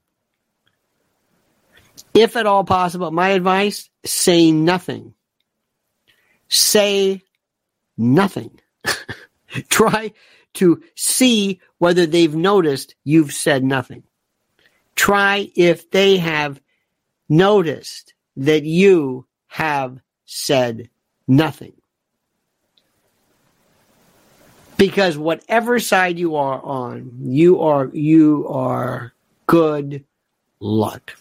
[2.16, 5.14] If at all possible, my advice say nothing.
[6.48, 7.22] Say
[7.96, 8.60] nothing.
[9.68, 10.12] Try
[10.54, 14.02] to see whether they've noticed you've said nothing.
[14.94, 16.60] Try if they have
[17.28, 20.88] noticed that you have said
[21.28, 21.72] Nothing.
[24.76, 29.14] Because whatever side you are on, you are you are
[29.46, 30.04] good
[30.60, 31.16] luck.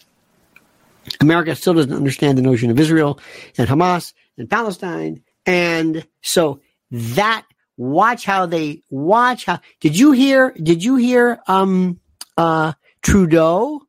[1.20, 3.20] America still doesn't understand the notion of Israel
[3.58, 5.22] and Hamas and Palestine.
[5.44, 7.46] And so that
[7.76, 12.00] watch how they watch how did you hear did you hear um
[12.38, 13.82] uh Trudeau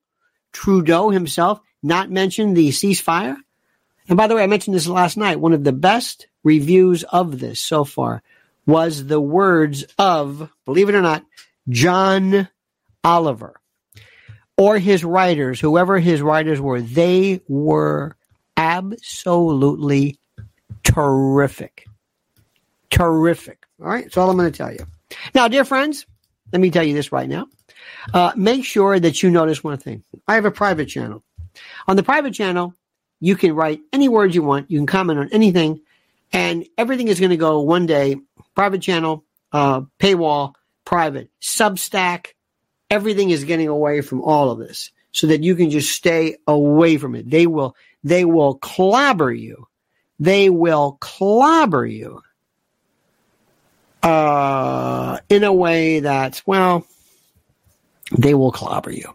[0.52, 3.38] Trudeau himself not mention the ceasefire?
[4.10, 5.40] And by the way, I mentioned this last night.
[5.40, 8.24] One of the best reviews of this so far
[8.66, 11.26] was the words of, believe it or not,
[11.70, 12.48] John
[13.04, 13.60] Oliver
[14.58, 16.82] or his writers, whoever his writers were.
[16.82, 18.16] They were
[18.56, 20.18] absolutely
[20.84, 21.86] terrific.
[22.90, 23.66] Terrific.
[23.80, 24.06] All right.
[24.06, 24.86] That's all I'm going to tell you.
[25.36, 26.06] Now, dear friends,
[26.52, 27.48] let me tell you this right now.
[28.14, 30.04] Uh, make sure that you notice one thing.
[30.28, 31.24] I have a private channel.
[31.88, 32.74] On the private channel,
[33.20, 34.70] you can write any words you want.
[34.72, 35.82] You can comment on anything,
[36.32, 38.16] and everything is going to go one day.
[38.56, 40.54] Private channel, uh, paywall,
[40.86, 42.28] private, Substack.
[42.90, 46.98] Everything is getting away from all of this, so that you can just stay away
[46.98, 47.30] from it.
[47.30, 49.68] They will, they will clobber you.
[50.20, 52.22] They will clobber you
[54.04, 56.86] uh, in a way that's well.
[58.18, 59.14] They will clobber you.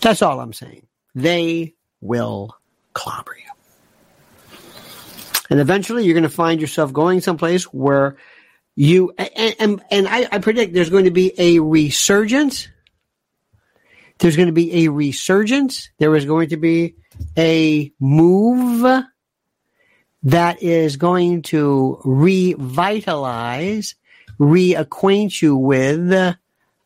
[0.00, 0.86] That's all I'm saying.
[1.14, 2.56] They will
[2.94, 3.52] clobber you.
[5.50, 8.16] And eventually you're going to find yourself going someplace where
[8.78, 12.68] you, and, and, and I, I predict there's going to be a resurgence.
[14.18, 15.90] There's going to be a resurgence.
[15.98, 16.96] There is going to be
[17.36, 19.04] a move
[20.22, 23.94] that is going to revitalize,
[24.38, 26.34] reacquaint you with uh,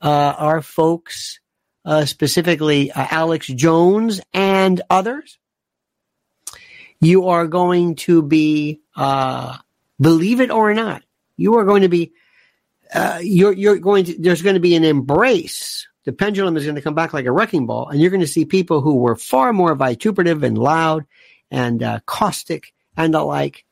[0.01, 1.41] our folks,
[1.85, 5.39] uh, specifically uh, Alex Jones and others
[7.03, 9.59] you are going to be, uh,
[10.01, 11.03] believe it or not,
[11.37, 12.13] you are going to be,
[12.95, 15.89] uh, you're, you're going to, there's going to be an embrace.
[16.05, 18.27] The pendulum is going to come back like a wrecking ball, and you're going to
[18.27, 21.07] see people who were far more vituperative and loud
[21.51, 23.65] and uh, caustic and the like.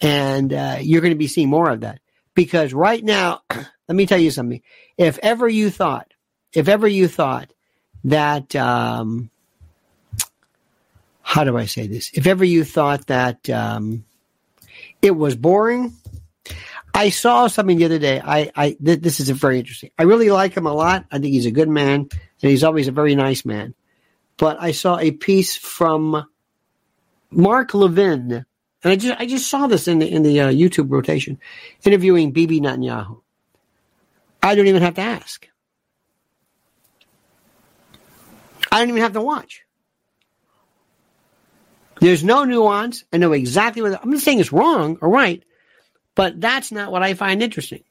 [0.00, 2.00] And uh, you're going to be seeing more of that.
[2.34, 4.62] Because right now, let me tell you something.
[4.98, 6.12] If ever you thought,
[6.52, 7.52] if ever you thought
[8.04, 9.30] that, um,
[11.22, 12.10] how do I say this?
[12.14, 14.04] If ever you thought that um,
[15.02, 15.94] it was boring,
[16.96, 18.20] I saw something the other day.
[18.24, 19.90] I, I th- this is very interesting.
[19.98, 21.04] I really like him a lot.
[21.12, 23.74] I think he's a good man, and he's always a very nice man.
[24.38, 26.26] But I saw a piece from
[27.30, 28.46] Mark Levin
[28.86, 31.40] and I just I just saw this in the in the uh, YouTube rotation,
[31.84, 33.20] interviewing Bibi Netanyahu.
[34.40, 35.48] I don't even have to ask.
[38.70, 39.62] I don't even have to watch.
[42.00, 43.02] There's no nuance.
[43.12, 45.42] I know exactly what I'm not saying it's wrong or right,
[46.16, 47.84] but that's not what I find interesting.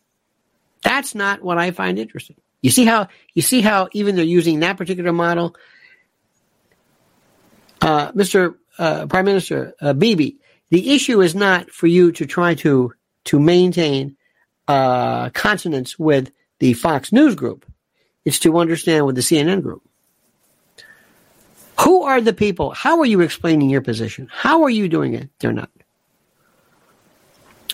[0.84, 2.36] That's not what I find interesting.
[2.62, 5.56] You see how you see how even they're using that particular model.
[7.80, 8.56] Uh, Mr.
[8.78, 10.38] Uh, Prime Minister uh, Bibi,
[10.70, 12.94] the issue is not for you to try to
[13.26, 14.18] to maintain
[14.68, 17.66] uh, consonance with the Fox News group.
[18.26, 19.84] It's to understand with the CNN group.
[21.82, 22.72] Who are the people?
[22.72, 24.28] How are you explaining your position?
[24.32, 25.30] How are you doing it?
[25.40, 25.70] They're not.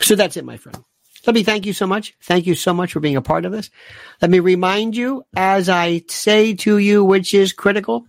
[0.02, 0.84] So that's it, my friend.
[1.26, 2.16] Let me thank you so much.
[2.24, 3.70] Thank you so much for being a part of this.
[4.22, 8.08] Let me remind you, as I say to you, which is critical,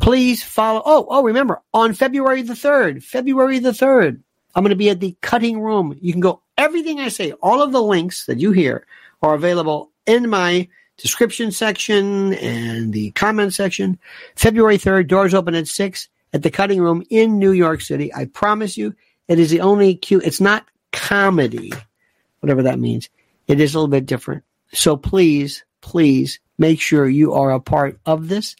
[0.00, 0.82] please follow.
[0.84, 4.22] Oh, oh, remember on February the 3rd, February the 3rd,
[4.54, 5.96] I'm going to be at the cutting room.
[6.00, 8.86] You can go, everything I say, all of the links that you hear
[9.22, 13.98] are available in my description section and the comment section.
[14.36, 18.12] February 3rd, doors open at 6 at the cutting room in New York City.
[18.14, 18.94] I promise you,
[19.28, 20.20] it is the only cue.
[20.24, 21.72] It's not comedy,
[22.40, 23.08] whatever that means.
[23.46, 24.44] It is a little bit different.
[24.72, 28.56] So please, please make sure you are a part of this.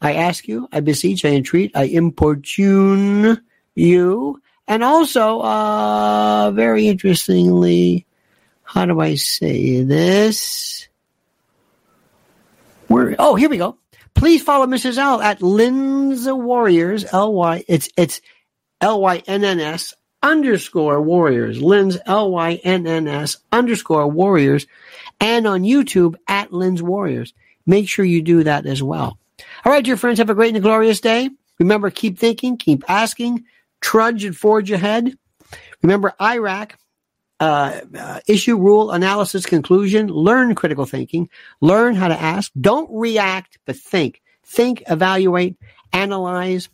[0.00, 3.40] I ask you, I beseech, I entreat, I importune
[3.74, 4.42] you.
[4.66, 8.06] And also, uh, very interestingly,
[8.62, 10.88] how do I say this?
[12.88, 13.78] Where, oh, here we go.
[14.14, 14.98] Please follow Mrs.
[14.98, 18.20] L at Lynn's Warriors, L Y, it's, it's
[18.80, 24.66] L Y N N S underscore Warriors, Lynn's L Y N N S underscore Warriors,
[25.20, 27.34] and on YouTube at Lynn's Warriors.
[27.66, 29.18] Make sure you do that as well.
[29.64, 31.30] All right, dear friends, have a great and glorious day.
[31.58, 33.44] Remember, keep thinking, keep asking,
[33.80, 35.16] trudge and forge ahead.
[35.82, 36.72] Remember, IRAC.
[37.40, 40.06] uh, uh, issue, rule, analysis, conclusion.
[40.06, 41.28] Learn critical thinking.
[41.60, 42.52] Learn how to ask.
[42.60, 44.22] Don't react, but think.
[44.46, 45.56] Think, evaluate,
[45.92, 46.68] analyze,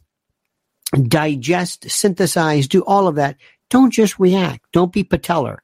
[0.93, 3.37] digest, synthesize, do all of that.
[3.71, 4.65] Don't just react.
[4.73, 5.59] Don't be patellar.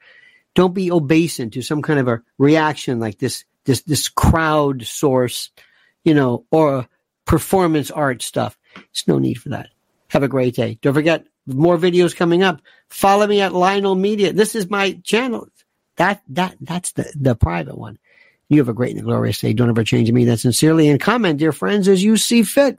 [0.54, 5.50] Don't be obeisant to some kind of a reaction like this, this, this crowd source,
[6.04, 6.86] you know, or
[7.24, 8.58] performance art stuff.
[8.74, 9.68] There's no need for that.
[10.08, 10.78] Have a great day.
[10.80, 12.60] Don't forget, more videos coming up.
[12.88, 14.32] Follow me at Lionel Media.
[14.32, 15.48] This is my channel.
[15.96, 17.98] That that that's the the private one.
[18.48, 19.52] You have a great and glorious day.
[19.52, 20.24] Don't ever change me.
[20.24, 20.88] That sincerely.
[20.88, 22.78] And comment, dear friends, as you see fit.